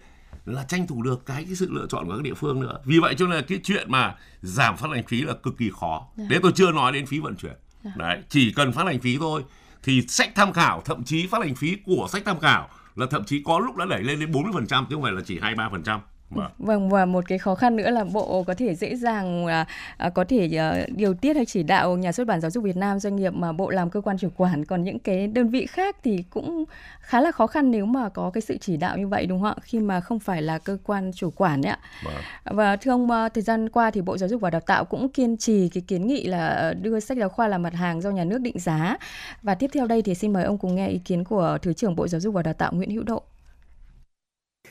là 0.46 0.64
tranh 0.64 0.86
thủ 0.86 1.02
được 1.02 1.26
cái 1.26 1.44
cái 1.44 1.54
sự 1.54 1.68
lựa 1.70 1.86
chọn 1.88 2.06
của 2.06 2.12
các 2.16 2.22
địa 2.22 2.34
phương 2.34 2.60
nữa 2.60 2.78
vì 2.84 2.98
vậy 2.98 3.14
cho 3.18 3.26
nên 3.26 3.36
là 3.36 3.42
cái 3.48 3.60
chuyện 3.64 3.90
mà 3.90 4.14
giảm 4.42 4.76
phát 4.76 4.90
hành 4.90 5.02
phí 5.02 5.22
là 5.22 5.34
cực 5.42 5.58
kỳ 5.58 5.70
khó 5.80 6.08
dạ. 6.16 6.24
đấy 6.28 6.38
tôi 6.42 6.52
chưa 6.54 6.72
nói 6.72 6.92
đến 6.92 7.06
phí 7.06 7.18
vận 7.18 7.36
chuyển 7.36 7.56
dạ. 7.84 7.90
đấy 7.96 8.18
chỉ 8.28 8.52
cần 8.52 8.72
phát 8.72 8.86
hành 8.86 9.00
phí 9.00 9.16
thôi 9.18 9.44
thì 9.82 10.02
sách 10.08 10.30
tham 10.34 10.52
khảo 10.52 10.82
thậm 10.84 11.04
chí 11.04 11.26
phát 11.26 11.42
hành 11.42 11.54
phí 11.54 11.76
của 11.84 12.08
sách 12.12 12.22
tham 12.24 12.40
khảo 12.40 12.68
là 12.96 13.06
thậm 13.10 13.24
chí 13.24 13.42
có 13.44 13.58
lúc 13.58 13.76
đã 13.76 13.84
đẩy 13.84 14.02
lên 14.02 14.20
đến 14.20 14.32
40% 14.32 14.64
chứ 14.66 14.94
không 14.94 15.02
phải 15.02 15.12
là 15.12 15.20
chỉ 15.26 15.38
23%. 15.38 15.98
Vâng. 16.34 16.50
vâng 16.58 16.88
và 16.88 17.04
một 17.04 17.24
cái 17.28 17.38
khó 17.38 17.54
khăn 17.54 17.76
nữa 17.76 17.90
là 17.90 18.04
bộ 18.04 18.42
có 18.42 18.54
thể 18.54 18.74
dễ 18.74 18.96
dàng 18.96 19.46
à, 19.46 19.66
à, 19.96 20.10
có 20.10 20.24
thể 20.24 20.56
à, 20.56 20.86
điều 20.96 21.14
tiết 21.14 21.36
hay 21.36 21.46
chỉ 21.46 21.62
đạo 21.62 21.96
nhà 21.96 22.12
xuất 22.12 22.26
bản 22.26 22.40
giáo 22.40 22.50
dục 22.50 22.64
Việt 22.64 22.76
Nam 22.76 23.00
doanh 23.00 23.16
nghiệp 23.16 23.30
mà 23.30 23.52
bộ 23.52 23.70
làm 23.70 23.90
cơ 23.90 24.00
quan 24.00 24.18
chủ 24.18 24.28
quản. 24.36 24.64
Còn 24.64 24.84
những 24.84 24.98
cái 24.98 25.26
đơn 25.26 25.48
vị 25.48 25.66
khác 25.66 25.96
thì 26.02 26.24
cũng 26.30 26.64
khá 27.00 27.20
là 27.20 27.32
khó 27.32 27.46
khăn 27.46 27.70
nếu 27.70 27.86
mà 27.86 28.08
có 28.08 28.30
cái 28.30 28.40
sự 28.40 28.56
chỉ 28.60 28.76
đạo 28.76 28.98
như 28.98 29.08
vậy 29.08 29.26
đúng 29.26 29.40
không 29.40 29.48
ạ? 29.48 29.62
Khi 29.62 29.80
mà 29.80 30.00
không 30.00 30.18
phải 30.18 30.42
là 30.42 30.58
cơ 30.58 30.78
quan 30.84 31.10
chủ 31.14 31.30
quản 31.30 31.66
ấy 31.66 31.70
ạ. 31.70 31.78
Vâng. 32.04 32.14
và 32.44 32.76
thưa 32.76 32.90
ông 32.90 33.10
à, 33.10 33.28
thời 33.28 33.42
gian 33.42 33.68
qua 33.68 33.90
thì 33.90 34.00
bộ 34.00 34.18
giáo 34.18 34.28
dục 34.28 34.40
và 34.40 34.50
đào 34.50 34.60
tạo 34.60 34.84
cũng 34.84 35.08
kiên 35.08 35.36
trì 35.36 35.68
cái 35.68 35.82
kiến 35.86 36.06
nghị 36.06 36.24
là 36.24 36.74
đưa 36.80 37.00
sách 37.00 37.18
giáo 37.18 37.28
khoa 37.28 37.48
là 37.48 37.58
mặt 37.58 37.74
hàng 37.74 38.00
do 38.00 38.10
nhà 38.10 38.24
nước 38.24 38.40
định 38.40 38.58
giá. 38.58 38.96
Và 39.42 39.54
tiếp 39.54 39.70
theo 39.74 39.86
đây 39.86 40.02
thì 40.02 40.14
xin 40.14 40.32
mời 40.32 40.44
ông 40.44 40.58
cùng 40.58 40.74
nghe 40.74 40.88
ý 40.88 40.98
kiến 40.98 41.24
của 41.24 41.58
thứ 41.62 41.72
trưởng 41.72 41.96
bộ 41.96 42.08
giáo 42.08 42.20
dục 42.20 42.34
và 42.34 42.42
đào 42.42 42.54
tạo 42.54 42.72
Nguyễn 42.72 42.90
Hữu 42.90 43.02
Độ 43.02 43.22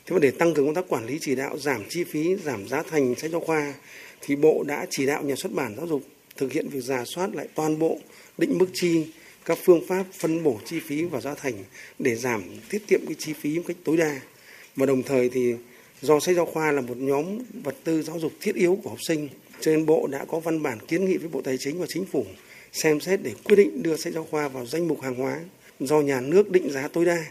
Thế 0.06 0.14
mà 0.14 0.20
để 0.20 0.32
tăng 0.32 0.54
cường 0.54 0.66
công 0.66 0.76
tác 0.76 0.86
quản 0.90 1.06
lý 1.06 1.18
chỉ 1.22 1.36
đạo 1.36 1.58
giảm 1.58 1.84
chi 1.90 2.04
phí, 2.04 2.36
giảm 2.36 2.68
giá 2.68 2.84
thành 2.84 3.16
sách 3.16 3.32
giáo 3.32 3.42
khoa 3.42 3.74
thì 4.22 4.36
Bộ 4.36 4.64
đã 4.68 4.86
chỉ 4.90 5.06
đạo 5.06 5.24
nhà 5.24 5.36
xuất 5.36 5.54
bản 5.54 5.76
giáo 5.78 5.88
dục 5.88 6.02
thực 6.38 6.52
hiện 6.52 6.70
việc 6.70 6.84
giả 6.84 7.04
soát 7.06 7.36
lại 7.36 7.48
toàn 7.56 7.80
bộ 7.80 8.00
định 8.38 8.58
mức 8.58 8.68
chi, 8.74 9.06
các 9.46 9.58
phương 9.64 9.88
pháp 9.88 10.06
phân 10.14 10.44
bổ 10.44 10.60
chi 10.66 10.80
phí 10.80 11.04
và 11.04 11.22
giá 11.22 11.36
thành 11.36 11.54
để 12.00 12.16
giảm 12.16 12.44
tiết 12.70 12.88
kiệm 12.88 13.06
cái 13.06 13.16
chi 13.20 13.34
phí 13.34 13.58
một 13.58 13.64
cách 13.68 13.78
tối 13.84 13.98
đa. 13.98 14.20
Và 14.76 14.86
đồng 14.86 15.04
thời 15.04 15.30
thì 15.30 15.54
do 16.02 16.20
sách 16.20 16.36
giáo 16.36 16.46
khoa 16.46 16.72
là 16.72 16.82
một 16.82 16.98
nhóm 16.98 17.26
vật 17.64 17.76
tư 17.84 18.04
giáo 18.04 18.20
dục 18.20 18.32
thiết 18.42 18.56
yếu 18.56 18.80
của 18.84 18.90
học 18.90 19.00
sinh 19.08 19.30
Cho 19.62 19.72
nên 19.72 19.86
Bộ 19.86 20.08
đã 20.08 20.26
có 20.26 20.40
văn 20.40 20.64
bản 20.64 20.78
kiến 20.88 21.06
nghị 21.06 21.18
với 21.18 21.30
Bộ 21.30 21.42
Tài 21.42 21.58
chính 21.58 21.80
và 21.80 21.86
Chính 21.90 22.06
phủ 22.06 22.26
xem 22.72 23.00
xét 23.00 23.20
để 23.24 23.34
quyết 23.44 23.56
định 23.56 23.84
đưa 23.84 23.98
sách 23.98 24.14
giáo 24.14 24.28
khoa 24.32 24.48
vào 24.48 24.66
danh 24.66 24.88
mục 24.88 25.02
hàng 25.02 25.16
hóa 25.16 25.40
do 25.80 26.02
nhà 26.02 26.22
nước 26.22 26.52
định 26.52 26.72
giá 26.72 26.88
tối 26.88 27.06
đa. 27.06 27.26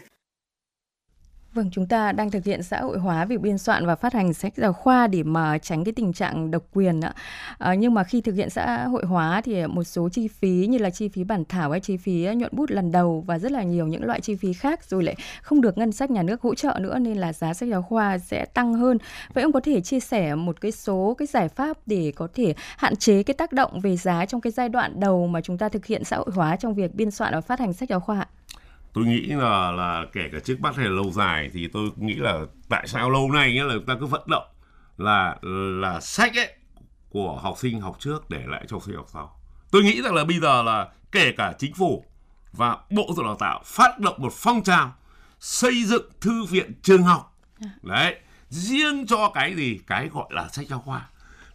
Vâng, 1.53 1.69
chúng 1.71 1.87
ta 1.87 2.11
đang 2.11 2.31
thực 2.31 2.45
hiện 2.45 2.63
xã 2.63 2.81
hội 2.81 2.97
hóa 2.99 3.25
việc 3.25 3.41
biên 3.41 3.57
soạn 3.57 3.85
và 3.85 3.95
phát 3.95 4.13
hành 4.13 4.33
sách 4.33 4.53
giáo 4.55 4.73
khoa 4.73 5.07
để 5.07 5.23
mà 5.23 5.57
tránh 5.57 5.83
cái 5.83 5.93
tình 5.93 6.13
trạng 6.13 6.51
độc 6.51 6.63
quyền 6.73 7.01
ạ. 7.01 7.13
À, 7.57 7.73
nhưng 7.73 7.93
mà 7.93 8.03
khi 8.03 8.21
thực 8.21 8.35
hiện 8.35 8.49
xã 8.49 8.87
hội 8.87 9.05
hóa 9.05 9.41
thì 9.41 9.67
một 9.67 9.83
số 9.83 10.09
chi 10.09 10.27
phí 10.27 10.67
như 10.69 10.77
là 10.77 10.89
chi 10.89 11.07
phí 11.09 11.23
bản 11.23 11.43
thảo 11.49 11.71
hay 11.71 11.79
chi 11.79 11.97
phí 11.97 12.23
ờ, 12.23 12.33
nhuận 12.33 12.51
bút 12.55 12.71
lần 12.71 12.91
đầu 12.91 13.23
và 13.27 13.39
rất 13.39 13.51
là 13.51 13.63
nhiều 13.63 13.87
những 13.87 14.03
loại 14.03 14.21
chi 14.21 14.35
phí 14.35 14.53
khác 14.53 14.83
rồi 14.89 15.03
lại 15.03 15.15
không 15.41 15.61
được 15.61 15.77
ngân 15.77 15.91
sách 15.91 16.11
nhà 16.11 16.23
nước 16.23 16.41
hỗ 16.41 16.55
trợ 16.55 16.77
nữa 16.81 16.99
nên 16.99 17.17
là 17.17 17.33
giá 17.33 17.53
sách 17.53 17.69
giáo 17.69 17.81
khoa 17.81 18.17
sẽ 18.17 18.45
tăng 18.45 18.73
hơn. 18.73 18.97
Vậy 19.33 19.43
ông 19.43 19.51
có 19.51 19.59
thể 19.59 19.81
chia 19.81 19.99
sẻ 19.99 20.35
một 20.35 20.61
cái 20.61 20.71
số 20.71 21.15
cái 21.17 21.27
giải 21.27 21.47
pháp 21.47 21.77
để 21.85 22.11
có 22.15 22.27
thể 22.33 22.53
hạn 22.77 22.95
chế 22.95 23.23
cái 23.23 23.33
tác 23.33 23.51
động 23.53 23.79
về 23.79 23.97
giá 23.97 24.25
trong 24.25 24.41
cái 24.41 24.51
giai 24.51 24.69
đoạn 24.69 24.99
đầu 24.99 25.27
mà 25.27 25.41
chúng 25.41 25.57
ta 25.57 25.69
thực 25.69 25.85
hiện 25.85 26.03
xã 26.03 26.17
hội 26.17 26.29
hóa 26.33 26.55
trong 26.55 26.73
việc 26.75 26.95
biên 26.95 27.11
soạn 27.11 27.33
và 27.33 27.41
phát 27.41 27.59
hành 27.59 27.73
sách 27.73 27.89
giáo 27.89 27.99
khoa 27.99 28.19
ạ? 28.19 28.27
Tôi 28.93 29.05
nghĩ 29.05 29.21
là 29.21 29.71
là 29.71 30.05
kể 30.13 30.29
cả 30.31 30.39
trước 30.39 30.61
mắt 30.61 30.75
hay 30.75 30.85
là 30.85 30.91
lâu 30.91 31.11
dài 31.11 31.49
thì 31.53 31.67
tôi 31.67 31.89
nghĩ 31.95 32.15
là 32.15 32.39
tại 32.69 32.87
sao 32.87 33.09
lâu 33.09 33.31
nay 33.31 33.53
nghĩa 33.53 33.63
là 33.63 33.73
chúng 33.73 33.85
ta 33.85 33.95
cứ 33.99 34.05
vận 34.05 34.23
động 34.27 34.47
là 34.97 35.35
là 35.81 35.99
sách 35.99 36.35
ấy 36.35 36.53
của 37.09 37.39
học 37.43 37.57
sinh 37.57 37.81
học 37.81 37.95
trước 37.99 38.29
để 38.29 38.43
lại 38.47 38.65
cho 38.67 38.79
sinh 38.85 38.95
học 38.95 39.07
sau. 39.13 39.39
Tôi 39.71 39.83
nghĩ 39.83 40.01
rằng 40.01 40.13
là 40.13 40.25
bây 40.25 40.39
giờ 40.39 40.63
là 40.63 40.87
kể 41.11 41.31
cả 41.31 41.53
chính 41.59 41.73
phủ 41.73 42.05
và 42.51 42.77
bộ 42.89 43.05
giáo 43.07 43.15
dục 43.15 43.25
đào 43.25 43.37
tạo 43.39 43.61
phát 43.65 43.99
động 43.99 44.15
một 44.17 44.33
phong 44.33 44.63
trào 44.63 44.95
xây 45.39 45.83
dựng 45.83 46.09
thư 46.21 46.45
viện 46.45 46.73
trường 46.81 47.03
học. 47.03 47.37
Đấy, 47.81 48.15
riêng 48.49 49.05
cho 49.07 49.31
cái 49.33 49.55
gì? 49.55 49.79
Cái 49.87 50.07
gọi 50.07 50.27
là 50.29 50.47
sách 50.47 50.67
giáo 50.67 50.79
khoa. 50.79 51.09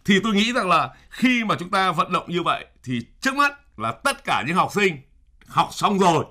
Thì 0.05 0.19
tôi 0.23 0.33
nghĩ 0.33 0.53
rằng 0.53 0.69
là 0.69 0.89
khi 1.09 1.43
mà 1.43 1.55
chúng 1.59 1.69
ta 1.69 1.91
vận 1.91 2.11
động 2.11 2.25
như 2.27 2.43
vậy 2.43 2.65
thì 2.83 2.99
trước 3.21 3.35
mắt 3.35 3.79
là 3.79 3.91
tất 3.91 4.23
cả 4.23 4.43
những 4.47 4.55
học 4.55 4.71
sinh 4.73 5.01
học 5.47 5.69
xong 5.71 5.99
rồi 5.99 6.25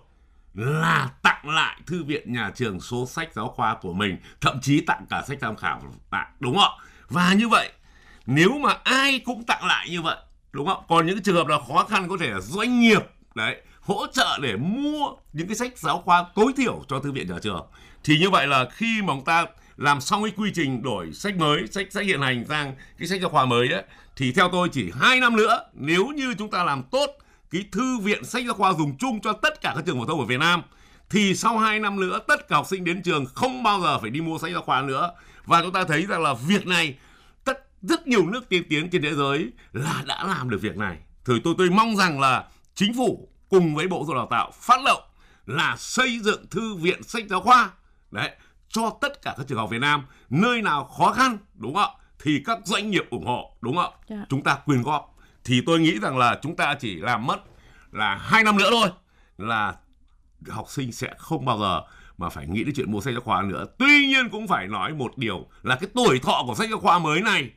là 0.56 1.10
tặng 1.22 1.48
lại 1.48 1.80
thư 1.86 2.04
viện 2.04 2.32
nhà 2.32 2.50
trường 2.54 2.80
số 2.80 3.06
sách 3.06 3.28
giáo 3.34 3.48
khoa 3.48 3.76
của 3.80 3.92
mình 3.92 4.16
thậm 4.40 4.58
chí 4.62 4.80
tặng 4.80 5.06
cả 5.10 5.22
sách 5.28 5.38
tham 5.40 5.56
khảo 5.56 5.82
tặng 6.10 6.26
đúng 6.40 6.58
không 6.58 6.72
và 7.08 7.32
như 7.32 7.48
vậy 7.48 7.70
nếu 8.26 8.58
mà 8.58 8.76
ai 8.84 9.18
cũng 9.18 9.44
tặng 9.44 9.64
lại 9.64 9.90
như 9.90 10.02
vậy 10.02 10.16
đúng 10.52 10.66
không 10.66 10.84
còn 10.88 11.06
những 11.06 11.22
trường 11.22 11.36
hợp 11.36 11.46
là 11.46 11.58
khó 11.68 11.86
khăn 11.88 12.08
có 12.08 12.16
thể 12.20 12.30
là 12.30 12.40
doanh 12.40 12.80
nghiệp 12.80 13.02
đấy 13.34 13.62
hỗ 13.80 14.06
trợ 14.06 14.38
để 14.42 14.56
mua 14.56 15.10
những 15.32 15.46
cái 15.46 15.56
sách 15.56 15.78
giáo 15.78 16.02
khoa 16.04 16.24
tối 16.34 16.52
thiểu 16.56 16.84
cho 16.88 17.00
thư 17.00 17.12
viện 17.12 17.28
nhà 17.28 17.38
trường 17.42 17.66
thì 18.04 18.18
như 18.18 18.30
vậy 18.30 18.46
là 18.46 18.68
khi 18.72 19.02
mà 19.02 19.14
chúng 19.14 19.24
ta 19.24 19.46
làm 19.76 20.00
xong 20.00 20.22
cái 20.22 20.32
quy 20.36 20.50
trình 20.54 20.82
đổi 20.82 21.12
sách 21.12 21.36
mới 21.36 21.66
sách 21.70 21.86
sách 21.90 22.04
hiện 22.06 22.20
hành 22.20 22.44
sang 22.48 22.74
cái 22.98 23.08
sách 23.08 23.20
giáo 23.20 23.30
khoa 23.30 23.44
mới 23.44 23.68
ấy, 23.68 23.82
thì 24.16 24.32
theo 24.32 24.48
tôi 24.52 24.68
chỉ 24.72 24.90
hai 25.00 25.20
năm 25.20 25.36
nữa 25.36 25.64
nếu 25.72 26.06
như 26.06 26.34
chúng 26.38 26.50
ta 26.50 26.64
làm 26.64 26.82
tốt 26.82 27.18
cái 27.56 27.68
thư 27.72 27.98
viện 27.98 28.24
sách 28.24 28.44
giáo 28.44 28.54
khoa 28.54 28.72
dùng 28.72 28.96
chung 28.98 29.20
cho 29.20 29.32
tất 29.32 29.60
cả 29.60 29.72
các 29.76 29.84
trường 29.86 29.98
phổ 29.98 30.06
thông 30.06 30.20
ở 30.20 30.26
Việt 30.26 30.40
Nam 30.40 30.62
thì 31.10 31.34
sau 31.34 31.58
2 31.58 31.80
năm 31.80 32.00
nữa 32.00 32.18
tất 32.28 32.48
cả 32.48 32.56
học 32.56 32.66
sinh 32.66 32.84
đến 32.84 33.02
trường 33.02 33.26
không 33.26 33.62
bao 33.62 33.80
giờ 33.80 33.98
phải 33.98 34.10
đi 34.10 34.20
mua 34.20 34.38
sách 34.38 34.52
giáo 34.52 34.62
khoa 34.62 34.82
nữa 34.82 35.10
và 35.44 35.62
chúng 35.62 35.72
ta 35.72 35.84
thấy 35.84 36.06
rằng 36.06 36.22
là 36.22 36.34
việc 36.34 36.66
này 36.66 36.98
tất 37.44 37.66
rất 37.82 38.08
nhiều 38.08 38.26
nước 38.26 38.48
tiên 38.48 38.62
tiến 38.68 38.90
trên 38.90 39.02
thế 39.02 39.14
giới 39.14 39.50
là 39.72 40.02
đã 40.06 40.24
làm 40.24 40.50
được 40.50 40.58
việc 40.62 40.76
này 40.76 40.96
thì 41.24 41.34
tôi 41.44 41.54
tôi 41.58 41.70
mong 41.70 41.96
rằng 41.96 42.20
là 42.20 42.44
chính 42.74 42.94
phủ 42.96 43.28
cùng 43.48 43.74
với 43.74 43.88
bộ 43.88 43.96
giáo 43.96 44.06
dục 44.06 44.16
đào 44.16 44.28
tạo 44.30 44.50
phát 44.60 44.80
động 44.84 45.02
là 45.46 45.76
xây 45.78 46.18
dựng 46.18 46.46
thư 46.50 46.74
viện 46.74 47.02
sách 47.02 47.24
giáo 47.30 47.40
khoa 47.40 47.70
đấy 48.10 48.30
cho 48.68 48.90
tất 49.00 49.22
cả 49.22 49.34
các 49.36 49.46
trường 49.48 49.58
học 49.58 49.70
Việt 49.70 49.80
Nam 49.80 50.02
nơi 50.30 50.62
nào 50.62 50.84
khó 50.84 51.12
khăn 51.12 51.38
đúng 51.54 51.74
không 51.74 51.90
thì 52.22 52.42
các 52.46 52.58
doanh 52.64 52.90
nghiệp 52.90 53.04
ủng 53.10 53.26
hộ 53.26 53.56
đúng 53.60 53.76
không 53.76 53.92
yeah. 53.92 54.20
Dạ. 54.20 54.26
chúng 54.28 54.42
ta 54.42 54.58
quyên 54.64 54.82
góp 54.82 55.15
thì 55.46 55.62
tôi 55.66 55.80
nghĩ 55.80 55.98
rằng 55.98 56.18
là 56.18 56.38
chúng 56.42 56.56
ta 56.56 56.74
chỉ 56.74 56.96
làm 56.96 57.26
mất 57.26 57.40
là 57.92 58.14
hai 58.14 58.44
năm 58.44 58.56
nữa 58.56 58.68
thôi 58.70 58.88
là 59.38 59.74
học 60.48 60.66
sinh 60.68 60.92
sẽ 60.92 61.14
không 61.18 61.44
bao 61.44 61.58
giờ 61.58 61.82
mà 62.18 62.28
phải 62.28 62.46
nghĩ 62.46 62.64
đến 62.64 62.74
chuyện 62.76 62.92
mua 62.92 63.00
sách 63.00 63.14
giáo 63.14 63.20
khoa 63.20 63.42
nữa. 63.42 63.66
Tuy 63.78 64.06
nhiên 64.06 64.28
cũng 64.28 64.48
phải 64.48 64.66
nói 64.66 64.94
một 64.94 65.18
điều 65.18 65.46
là 65.62 65.76
cái 65.76 65.88
tuổi 65.94 66.18
thọ 66.18 66.44
của 66.46 66.54
sách 66.54 66.70
giáo 66.70 66.78
khoa 66.78 66.98
mới 66.98 67.20
này 67.20 67.50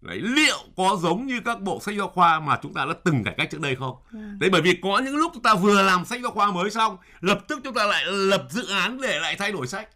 Đấy, 0.00 0.20
liệu 0.20 0.58
có 0.76 0.98
giống 1.02 1.26
như 1.26 1.40
các 1.44 1.60
bộ 1.60 1.80
sách 1.80 1.94
giáo 1.98 2.08
khoa 2.08 2.40
mà 2.40 2.58
chúng 2.62 2.74
ta 2.74 2.84
đã 2.84 2.94
từng 3.04 3.24
cải 3.24 3.34
cách 3.38 3.48
trước 3.50 3.60
đây 3.60 3.76
không? 3.76 3.96
Yeah. 4.14 4.24
Đấy 4.38 4.50
bởi 4.50 4.62
vì 4.62 4.78
có 4.82 4.98
những 5.04 5.16
lúc 5.16 5.32
chúng 5.34 5.42
ta 5.42 5.54
vừa 5.54 5.82
làm 5.82 6.04
sách 6.04 6.20
giáo 6.22 6.32
khoa 6.32 6.50
mới 6.52 6.70
xong, 6.70 6.96
lập 7.20 7.38
tức 7.48 7.60
chúng 7.64 7.74
ta 7.74 7.86
lại 7.86 8.04
lập 8.06 8.46
dự 8.50 8.66
án 8.68 9.00
để 9.00 9.20
lại 9.20 9.36
thay 9.38 9.52
đổi 9.52 9.66
sách. 9.66 9.88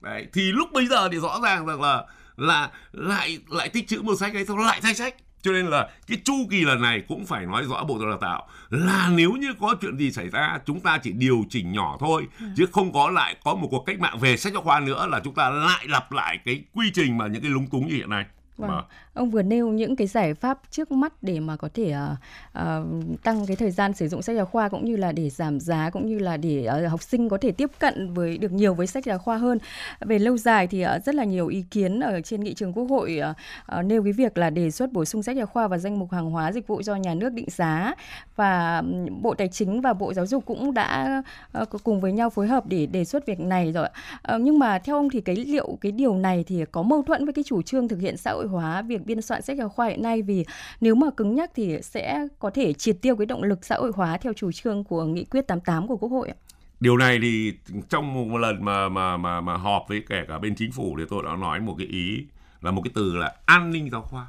Đấy, 0.00 0.26
thì 0.32 0.52
lúc 0.52 0.72
bây 0.72 0.86
giờ 0.86 1.08
thì 1.12 1.18
rõ 1.18 1.40
ràng 1.42 1.66
rằng 1.66 1.80
là 1.80 2.04
là 2.36 2.70
lại 2.92 3.38
lại 3.48 3.68
tích 3.68 3.88
trữ 3.88 4.02
một 4.02 4.14
sách 4.20 4.34
ấy 4.34 4.46
xong 4.46 4.58
lại 4.58 4.80
thay 4.82 4.94
sách 4.94 5.14
cho 5.42 5.52
nên 5.52 5.66
là 5.66 5.88
cái 6.06 6.18
chu 6.24 6.34
kỳ 6.50 6.64
lần 6.64 6.82
này 6.82 7.02
cũng 7.08 7.26
phải 7.26 7.46
nói 7.46 7.62
rõ 7.62 7.84
bộ 7.84 7.98
giáo 7.98 8.10
dục 8.10 8.20
đào 8.20 8.30
tạo 8.30 8.48
là 8.70 9.10
nếu 9.14 9.32
như 9.32 9.54
có 9.60 9.74
chuyện 9.80 9.96
gì 9.96 10.12
xảy 10.12 10.28
ra 10.28 10.58
chúng 10.66 10.80
ta 10.80 10.98
chỉ 10.98 11.12
điều 11.12 11.44
chỉnh 11.50 11.72
nhỏ 11.72 11.96
thôi 12.00 12.26
ừ. 12.40 12.46
chứ 12.56 12.66
không 12.72 12.92
có 12.92 13.10
lại 13.10 13.36
có 13.44 13.54
một 13.54 13.68
cuộc 13.70 13.82
cách 13.86 14.00
mạng 14.00 14.18
về 14.18 14.36
sách 14.36 14.52
giáo 14.52 14.62
khoa 14.62 14.80
nữa 14.80 15.06
là 15.10 15.20
chúng 15.24 15.34
ta 15.34 15.50
lại 15.50 15.84
lặp 15.88 16.12
lại 16.12 16.38
cái 16.44 16.64
quy 16.72 16.90
trình 16.94 17.18
mà 17.18 17.26
những 17.26 17.42
cái 17.42 17.50
lúng 17.50 17.66
túng 17.66 17.88
như 17.88 17.94
hiện 17.94 18.10
nay 18.10 18.24
Vâng. 18.58 18.70
Mà. 18.70 18.82
Ông 19.18 19.30
vừa 19.30 19.42
nêu 19.42 19.68
những 19.68 19.96
cái 19.96 20.06
giải 20.06 20.34
pháp 20.34 20.60
trước 20.70 20.92
mắt 20.92 21.12
để 21.22 21.40
mà 21.40 21.56
có 21.56 21.68
thể 21.74 21.94
uh, 21.94 22.18
uh, 22.58 23.22
tăng 23.22 23.46
cái 23.46 23.56
thời 23.56 23.70
gian 23.70 23.94
sử 23.94 24.08
dụng 24.08 24.22
sách 24.22 24.36
giáo 24.36 24.46
khoa 24.46 24.68
cũng 24.68 24.84
như 24.84 24.96
là 24.96 25.12
để 25.12 25.30
giảm 25.30 25.60
giá 25.60 25.90
cũng 25.90 26.06
như 26.06 26.18
là 26.18 26.36
để 26.36 26.68
uh, 26.84 26.90
học 26.90 27.02
sinh 27.02 27.28
có 27.28 27.38
thể 27.40 27.52
tiếp 27.52 27.70
cận 27.78 28.14
với 28.14 28.38
được 28.38 28.52
nhiều 28.52 28.74
với 28.74 28.86
sách 28.86 29.04
giáo 29.04 29.18
khoa 29.18 29.36
hơn. 29.36 29.58
Về 30.00 30.18
lâu 30.18 30.36
dài 30.36 30.66
thì 30.66 30.84
uh, 30.84 31.04
rất 31.04 31.14
là 31.14 31.24
nhiều 31.24 31.46
ý 31.46 31.64
kiến 31.70 32.00
ở 32.00 32.20
trên 32.20 32.40
nghị 32.40 32.54
trường 32.54 32.72
Quốc 32.72 32.84
hội 32.84 33.20
uh, 33.30 33.36
uh, 33.78 33.84
nêu 33.84 34.02
cái 34.02 34.12
việc 34.12 34.38
là 34.38 34.50
đề 34.50 34.70
xuất 34.70 34.92
bổ 34.92 35.04
sung 35.04 35.22
sách 35.22 35.36
giáo 35.36 35.46
khoa 35.46 35.68
vào 35.68 35.78
danh 35.78 35.98
mục 35.98 36.12
hàng 36.12 36.30
hóa 36.30 36.52
dịch 36.52 36.66
vụ 36.66 36.82
do 36.82 36.96
nhà 36.96 37.14
nước 37.14 37.32
định 37.32 37.48
giá 37.50 37.94
và 38.36 38.82
Bộ 39.22 39.34
Tài 39.34 39.48
chính 39.48 39.80
và 39.80 39.92
Bộ 39.92 40.14
Giáo 40.14 40.26
dục 40.26 40.46
cũng 40.46 40.74
đã 40.74 41.22
uh, 41.62 41.68
cùng 41.84 42.00
với 42.00 42.12
nhau 42.12 42.30
phối 42.30 42.46
hợp 42.46 42.66
để 42.66 42.86
đề 42.86 43.04
xuất 43.04 43.26
việc 43.26 43.40
này 43.40 43.72
rồi. 43.72 43.88
Uh, 44.34 44.40
nhưng 44.40 44.58
mà 44.58 44.78
theo 44.78 44.96
ông 44.96 45.10
thì 45.10 45.20
cái 45.20 45.36
liệu 45.36 45.78
cái 45.80 45.92
điều 45.92 46.14
này 46.14 46.44
thì 46.46 46.64
có 46.72 46.82
mâu 46.82 47.02
thuẫn 47.02 47.24
với 47.24 47.34
cái 47.34 47.44
chủ 47.46 47.62
trương 47.62 47.88
thực 47.88 48.00
hiện 48.00 48.16
xã 48.16 48.32
hội 48.32 48.46
hóa 48.46 48.82
việc 48.82 49.07
biên 49.08 49.22
soạn 49.22 49.42
sách 49.42 49.58
giáo 49.58 49.68
khoa 49.68 49.86
hiện 49.86 50.02
nay 50.02 50.22
vì 50.22 50.44
nếu 50.80 50.94
mà 50.94 51.06
cứng 51.16 51.34
nhắc 51.34 51.50
thì 51.54 51.76
sẽ 51.82 52.26
có 52.38 52.50
thể 52.50 52.72
triệt 52.72 52.96
tiêu 53.02 53.16
cái 53.16 53.26
động 53.26 53.42
lực 53.42 53.64
xã 53.64 53.76
hội 53.76 53.92
hóa 53.94 54.18
theo 54.18 54.32
chủ 54.32 54.52
trương 54.52 54.84
của 54.84 55.04
nghị 55.04 55.24
quyết 55.24 55.46
88 55.46 55.88
của 55.88 55.96
Quốc 55.96 56.08
hội 56.08 56.32
Điều 56.80 56.96
này 56.96 57.18
thì 57.22 57.52
trong 57.88 58.30
một 58.30 58.38
lần 58.38 58.64
mà 58.64 58.88
mà 58.88 59.16
mà 59.16 59.40
mà 59.40 59.56
họp 59.56 59.84
với 59.88 60.02
kể 60.08 60.24
cả 60.28 60.38
bên 60.38 60.54
chính 60.54 60.72
phủ 60.72 60.96
thì 60.98 61.04
tôi 61.08 61.22
đã 61.24 61.36
nói 61.36 61.60
một 61.60 61.74
cái 61.78 61.86
ý 61.86 62.26
là 62.60 62.70
một 62.70 62.82
cái 62.84 62.92
từ 62.94 63.16
là 63.16 63.34
an 63.46 63.70
ninh 63.70 63.90
giáo 63.90 64.02
khoa. 64.02 64.26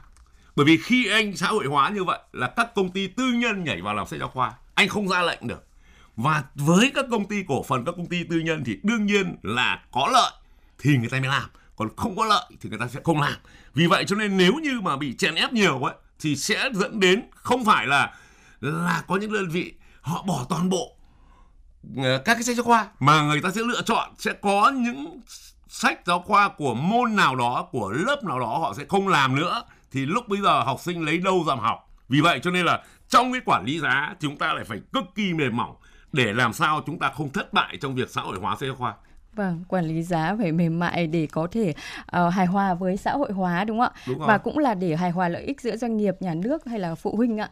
Bởi 0.56 0.66
vì 0.66 0.78
khi 0.78 1.10
anh 1.10 1.36
xã 1.36 1.48
hội 1.48 1.66
hóa 1.66 1.90
như 1.90 2.04
vậy 2.04 2.20
là 2.34 2.48
các 2.48 2.76
công 2.76 2.90
ty 2.90 3.08
tư 3.08 3.32
nhân 3.34 3.64
nhảy 3.64 3.82
vào 3.82 3.94
làm 3.94 4.08
sách 4.08 4.20
giáo 4.20 4.30
khoa, 4.30 4.54
anh 4.76 4.88
không 4.88 5.08
ra 5.08 5.22
lệnh 5.22 5.48
được. 5.48 5.66
Và 6.16 6.44
với 6.56 6.92
các 6.96 7.06
công 7.12 7.26
ty 7.26 7.44
cổ 7.48 7.64
phần, 7.64 7.86
các 7.86 7.96
công 7.98 8.06
ty 8.06 8.24
tư 8.24 8.40
nhân 8.40 8.64
thì 8.66 8.80
đương 8.84 9.06
nhiên 9.06 9.36
là 9.44 9.82
có 9.92 10.10
lợi 10.14 10.32
thì 10.80 10.98
người 10.98 11.10
ta 11.10 11.20
mới 11.20 11.30
làm 11.30 11.50
còn 11.80 11.90
không 11.96 12.16
có 12.16 12.26
lợi 12.26 12.46
thì 12.62 12.70
người 12.70 12.80
ta 12.80 12.88
sẽ 12.88 13.00
không 13.04 13.22
làm. 13.22 13.34
Vì 13.74 13.88
vậy 13.88 14.06
cho 14.08 14.16
nên 14.16 14.38
nếu 14.38 14.54
như 14.54 14.82
mà 14.82 14.98
bị 14.98 15.16
chèn 15.18 15.36
ép 15.36 15.54
nhiều 15.54 15.84
ấy, 15.84 15.96
thì 16.20 16.36
sẽ 16.36 16.70
dẫn 16.74 17.00
đến 17.00 17.24
không 17.32 17.66
phải 17.66 17.88
là 17.88 18.14
là 18.60 19.04
có 19.08 19.16
những 19.16 19.34
đơn 19.34 19.50
vị 19.50 19.74
họ 20.02 20.24
bỏ 20.24 20.46
toàn 20.50 20.70
bộ 20.70 20.96
ờ, 21.98 22.22
các 22.26 22.34
cái 22.34 22.44
sách 22.44 22.56
giáo 22.56 22.64
khoa, 22.64 22.88
mà 23.00 23.22
người 23.22 23.42
ta 23.42 23.50
sẽ 23.52 23.62
lựa 23.62 23.82
chọn, 23.82 24.10
sẽ 24.18 24.34
có 24.34 24.72
những 24.76 25.22
sách 25.68 26.00
giáo 26.06 26.22
khoa 26.22 26.50
của 26.50 26.74
môn 26.74 27.16
nào 27.16 27.36
đó, 27.36 27.68
của 27.72 27.92
lớp 27.92 28.24
nào 28.24 28.40
đó 28.40 28.58
họ 28.58 28.74
sẽ 28.78 28.86
không 28.90 29.08
làm 29.08 29.36
nữa. 29.36 29.64
Thì 29.92 30.06
lúc 30.06 30.28
bây 30.28 30.42
giờ 30.42 30.64
học 30.64 30.80
sinh 30.82 31.06
lấy 31.06 31.18
đâu 31.18 31.44
dám 31.48 31.60
học? 31.60 31.90
Vì 32.10 32.22
vậy 32.22 32.40
cho 32.44 32.52
nên 32.52 32.66
là 32.66 32.84
trong 33.10 33.32
cái 33.32 33.42
quản 33.46 33.66
lý 33.66 33.80
giá, 33.80 34.16
chúng 34.20 34.38
ta 34.38 34.54
lại 34.54 34.64
phải 34.64 34.80
cực 34.94 35.04
kỳ 35.16 35.34
mềm 35.34 35.58
mỏng 35.58 35.76
để 36.12 36.34
làm 36.34 36.54
sao 36.54 36.84
chúng 36.86 37.00
ta 37.00 37.12
không 37.16 37.30
thất 37.30 37.54
bại 37.54 37.78
trong 37.82 37.96
việc 37.96 38.10
xã 38.10 38.22
hội 38.22 38.38
hóa 38.42 38.56
sách 38.60 38.68
giáo 38.68 38.76
khoa. 38.76 38.94
Vâng, 39.36 39.64
quản 39.68 39.86
lý 39.86 40.04
giá 40.04 40.36
phải 40.40 40.52
mềm 40.52 40.80
mại 40.80 41.08
để 41.08 41.28
có 41.32 41.48
thể 41.52 41.74
uh, 42.18 42.34
hài 42.34 42.46
hòa 42.46 42.74
với 42.74 42.98
xã 42.98 43.12
hội 43.12 43.32
hóa 43.32 43.64
đúng 43.64 43.80
không 43.80 43.92
ạ? 43.96 44.02
Đúng 44.08 44.20
Và 44.20 44.38
cũng 44.38 44.58
là 44.58 44.74
để 44.74 44.96
hài 44.96 45.12
hòa 45.12 45.30
lợi 45.30 45.44
ích 45.44 45.62
giữa 45.62 45.78
doanh 45.78 45.98
nghiệp, 45.98 46.16
nhà 46.20 46.34
nước 46.34 46.66
hay 46.66 46.80
là 46.80 46.96
phụ 46.96 47.16
huynh 47.16 47.38
ạ. 47.38 47.50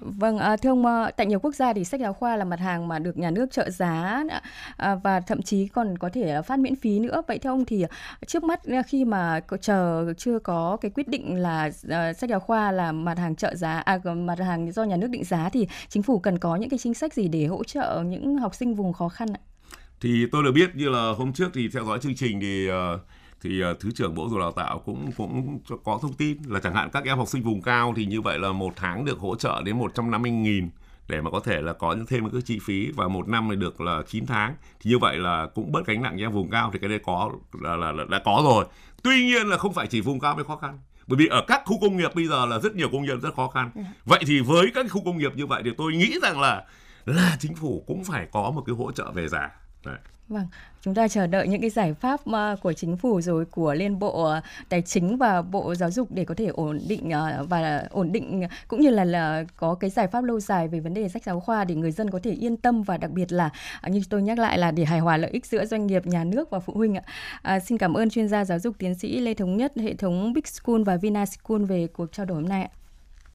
Vâng, 0.00 0.36
uh, 0.36 0.62
thưa 0.62 0.70
ông, 0.70 0.86
uh, 0.86 1.16
tại 1.16 1.26
nhiều 1.26 1.38
quốc 1.38 1.54
gia 1.54 1.72
thì 1.72 1.84
sách 1.84 2.00
giáo 2.00 2.12
khoa 2.12 2.36
là 2.36 2.44
mặt 2.44 2.60
hàng 2.60 2.88
mà 2.88 2.98
được 2.98 3.18
nhà 3.18 3.30
nước 3.30 3.50
trợ 3.50 3.70
giá 3.70 4.24
uh, 4.24 5.02
và 5.02 5.20
thậm 5.20 5.42
chí 5.42 5.68
còn 5.68 5.98
có 5.98 6.10
thể 6.12 6.42
phát 6.42 6.58
miễn 6.58 6.76
phí 6.76 6.98
nữa. 6.98 7.22
Vậy 7.28 7.38
theo 7.38 7.52
ông 7.52 7.64
thì 7.64 7.84
trước 8.26 8.44
mắt 8.44 8.60
khi 8.86 9.04
mà 9.04 9.40
chờ 9.60 10.12
chưa 10.18 10.38
có 10.38 10.76
cái 10.80 10.90
quyết 10.90 11.08
định 11.08 11.36
là 11.36 11.66
uh, 11.66 12.16
sách 12.16 12.30
giáo 12.30 12.40
khoa 12.40 12.72
là 12.72 12.92
mặt 12.92 13.18
hàng 13.18 13.36
trợ 13.36 13.54
giá, 13.54 13.78
à, 13.78 13.98
mặt 14.14 14.38
hàng 14.38 14.72
do 14.72 14.84
nhà 14.84 14.96
nước 14.96 15.10
định 15.10 15.24
giá 15.24 15.48
thì 15.48 15.68
chính 15.88 16.02
phủ 16.02 16.18
cần 16.18 16.38
có 16.38 16.56
những 16.56 16.70
cái 16.70 16.78
chính 16.78 16.94
sách 16.94 17.14
gì 17.14 17.28
để 17.28 17.46
hỗ 17.46 17.64
trợ 17.64 18.02
những 18.06 18.36
học 18.38 18.54
sinh 18.54 18.74
vùng 18.74 18.92
khó 18.92 19.08
khăn 19.08 19.28
ạ? 19.32 19.40
Thì 20.02 20.26
tôi 20.32 20.42
được 20.42 20.52
biết 20.52 20.76
như 20.76 20.88
là 20.88 21.12
hôm 21.18 21.32
trước 21.32 21.50
thì 21.54 21.68
theo 21.68 21.84
dõi 21.84 21.98
chương 22.02 22.14
trình 22.14 22.40
thì 22.40 22.70
uh, 22.70 23.00
thì 23.42 23.64
uh, 23.70 23.80
thứ 23.80 23.90
trưởng 23.94 24.14
bộ 24.14 24.22
giáo 24.22 24.30
dục 24.30 24.40
đào 24.40 24.52
tạo 24.52 24.78
cũng 24.78 25.12
cũng 25.16 25.58
có 25.84 25.98
thông 26.02 26.12
tin 26.12 26.38
là 26.46 26.60
chẳng 26.60 26.74
hạn 26.74 26.90
các 26.92 27.04
em 27.04 27.18
học 27.18 27.28
sinh 27.28 27.42
vùng 27.42 27.62
cao 27.62 27.94
thì 27.96 28.06
như 28.06 28.20
vậy 28.20 28.38
là 28.38 28.52
một 28.52 28.72
tháng 28.76 29.04
được 29.04 29.18
hỗ 29.18 29.36
trợ 29.36 29.62
đến 29.64 29.78
150 29.78 30.30
nghìn 30.30 30.70
để 31.08 31.20
mà 31.20 31.30
có 31.30 31.40
thể 31.40 31.60
là 31.60 31.72
có 31.72 31.92
những 31.92 32.06
thêm 32.06 32.30
cái 32.30 32.42
chi 32.42 32.58
phí 32.58 32.90
và 32.96 33.08
một 33.08 33.28
năm 33.28 33.48
thì 33.50 33.56
được 33.56 33.80
là 33.80 34.02
9 34.08 34.26
tháng. 34.26 34.54
Thì 34.80 34.90
như 34.90 34.98
vậy 34.98 35.16
là 35.16 35.46
cũng 35.54 35.72
bớt 35.72 35.86
gánh 35.86 36.02
nặng 36.02 36.16
cho 36.18 36.24
em 36.24 36.32
vùng 36.32 36.50
cao 36.50 36.70
thì 36.72 36.78
cái 36.78 36.88
đây 36.88 36.98
có 36.98 37.30
là, 37.60 37.76
là, 37.76 37.92
là 37.92 38.04
đã 38.04 38.20
có 38.24 38.40
rồi. 38.44 38.64
Tuy 39.02 39.24
nhiên 39.24 39.46
là 39.46 39.56
không 39.56 39.72
phải 39.72 39.86
chỉ 39.86 40.00
vùng 40.00 40.20
cao 40.20 40.34
mới 40.34 40.44
khó 40.44 40.56
khăn 40.56 40.78
bởi 41.06 41.16
vì 41.16 41.26
ở 41.26 41.44
các 41.46 41.62
khu 41.64 41.80
công 41.80 41.96
nghiệp 41.96 42.14
bây 42.14 42.26
giờ 42.26 42.46
là 42.46 42.58
rất 42.58 42.76
nhiều 42.76 42.88
công 42.92 43.04
nhân 43.04 43.20
rất 43.20 43.34
khó 43.34 43.48
khăn. 43.48 43.70
Ừ. 43.74 43.82
vậy 44.04 44.20
thì 44.26 44.40
với 44.40 44.66
các 44.74 44.86
khu 44.90 45.04
công 45.04 45.18
nghiệp 45.18 45.32
như 45.36 45.46
vậy 45.46 45.62
thì 45.64 45.70
tôi 45.78 45.92
nghĩ 45.92 46.18
rằng 46.22 46.40
là 46.40 46.64
là 47.04 47.36
chính 47.40 47.54
phủ 47.54 47.84
cũng 47.86 48.04
phải 48.04 48.28
có 48.32 48.50
một 48.50 48.62
cái 48.66 48.74
hỗ 48.76 48.92
trợ 48.92 49.10
về 49.10 49.28
giá 49.28 49.50
Đấy. 49.84 49.98
Vâng, 50.28 50.46
chúng 50.80 50.94
ta 50.94 51.08
chờ 51.08 51.26
đợi 51.26 51.48
những 51.48 51.60
cái 51.60 51.70
giải 51.70 51.94
pháp 51.94 52.20
ờ, 52.26 52.56
của 52.62 52.72
chính 52.72 52.96
phủ 52.96 53.20
rồi 53.20 53.44
của 53.44 53.74
Liên 53.74 53.98
Bộ 53.98 54.24
ờ, 54.24 54.40
Tài 54.68 54.82
chính 54.82 55.16
và 55.16 55.42
Bộ 55.42 55.74
Giáo 55.74 55.90
dục 55.90 56.08
để 56.10 56.24
có 56.24 56.34
thể 56.34 56.46
ổn 56.46 56.80
định 56.88 57.10
ờ, 57.10 57.46
và 57.48 57.86
ổn 57.90 58.12
định 58.12 58.42
cũng 58.68 58.80
như 58.80 58.90
là 58.90 59.04
là 59.04 59.44
có 59.56 59.74
cái 59.74 59.90
giải 59.90 60.06
pháp 60.06 60.24
lâu 60.24 60.40
dài 60.40 60.68
về 60.68 60.80
vấn 60.80 60.94
đề 60.94 61.08
sách 61.08 61.24
giáo 61.24 61.40
khoa 61.40 61.64
để 61.64 61.74
người 61.74 61.92
dân 61.92 62.10
có 62.10 62.20
thể 62.22 62.30
yên 62.30 62.56
tâm 62.56 62.82
và 62.82 62.96
đặc 62.96 63.10
biệt 63.10 63.32
là 63.32 63.50
à, 63.80 63.88
như 63.88 64.02
tôi 64.10 64.22
nhắc 64.22 64.38
lại 64.38 64.58
là 64.58 64.70
để 64.70 64.84
hài 64.84 65.00
hòa 65.00 65.16
lợi 65.16 65.30
ích 65.30 65.46
giữa 65.46 65.64
doanh 65.64 65.86
nghiệp, 65.86 66.06
nhà 66.06 66.24
nước 66.24 66.50
và 66.50 66.58
phụ 66.58 66.72
huynh 66.76 66.94
ạ. 66.94 67.02
À, 67.42 67.60
xin 67.60 67.78
cảm 67.78 67.94
ơn 67.94 68.10
chuyên 68.10 68.28
gia 68.28 68.44
giáo 68.44 68.58
dục 68.58 68.74
tiến 68.78 68.94
sĩ 68.94 69.20
Lê 69.20 69.34
Thống 69.34 69.56
Nhất, 69.56 69.72
hệ 69.76 69.94
thống 69.94 70.32
Big 70.32 70.44
School 70.46 70.82
và 70.82 70.96
Vina 70.96 71.26
School 71.26 71.64
về 71.64 71.86
cuộc 71.86 72.12
trao 72.12 72.26
đổi 72.26 72.36
hôm 72.36 72.48
nay 72.48 72.62
ạ. 72.62 72.81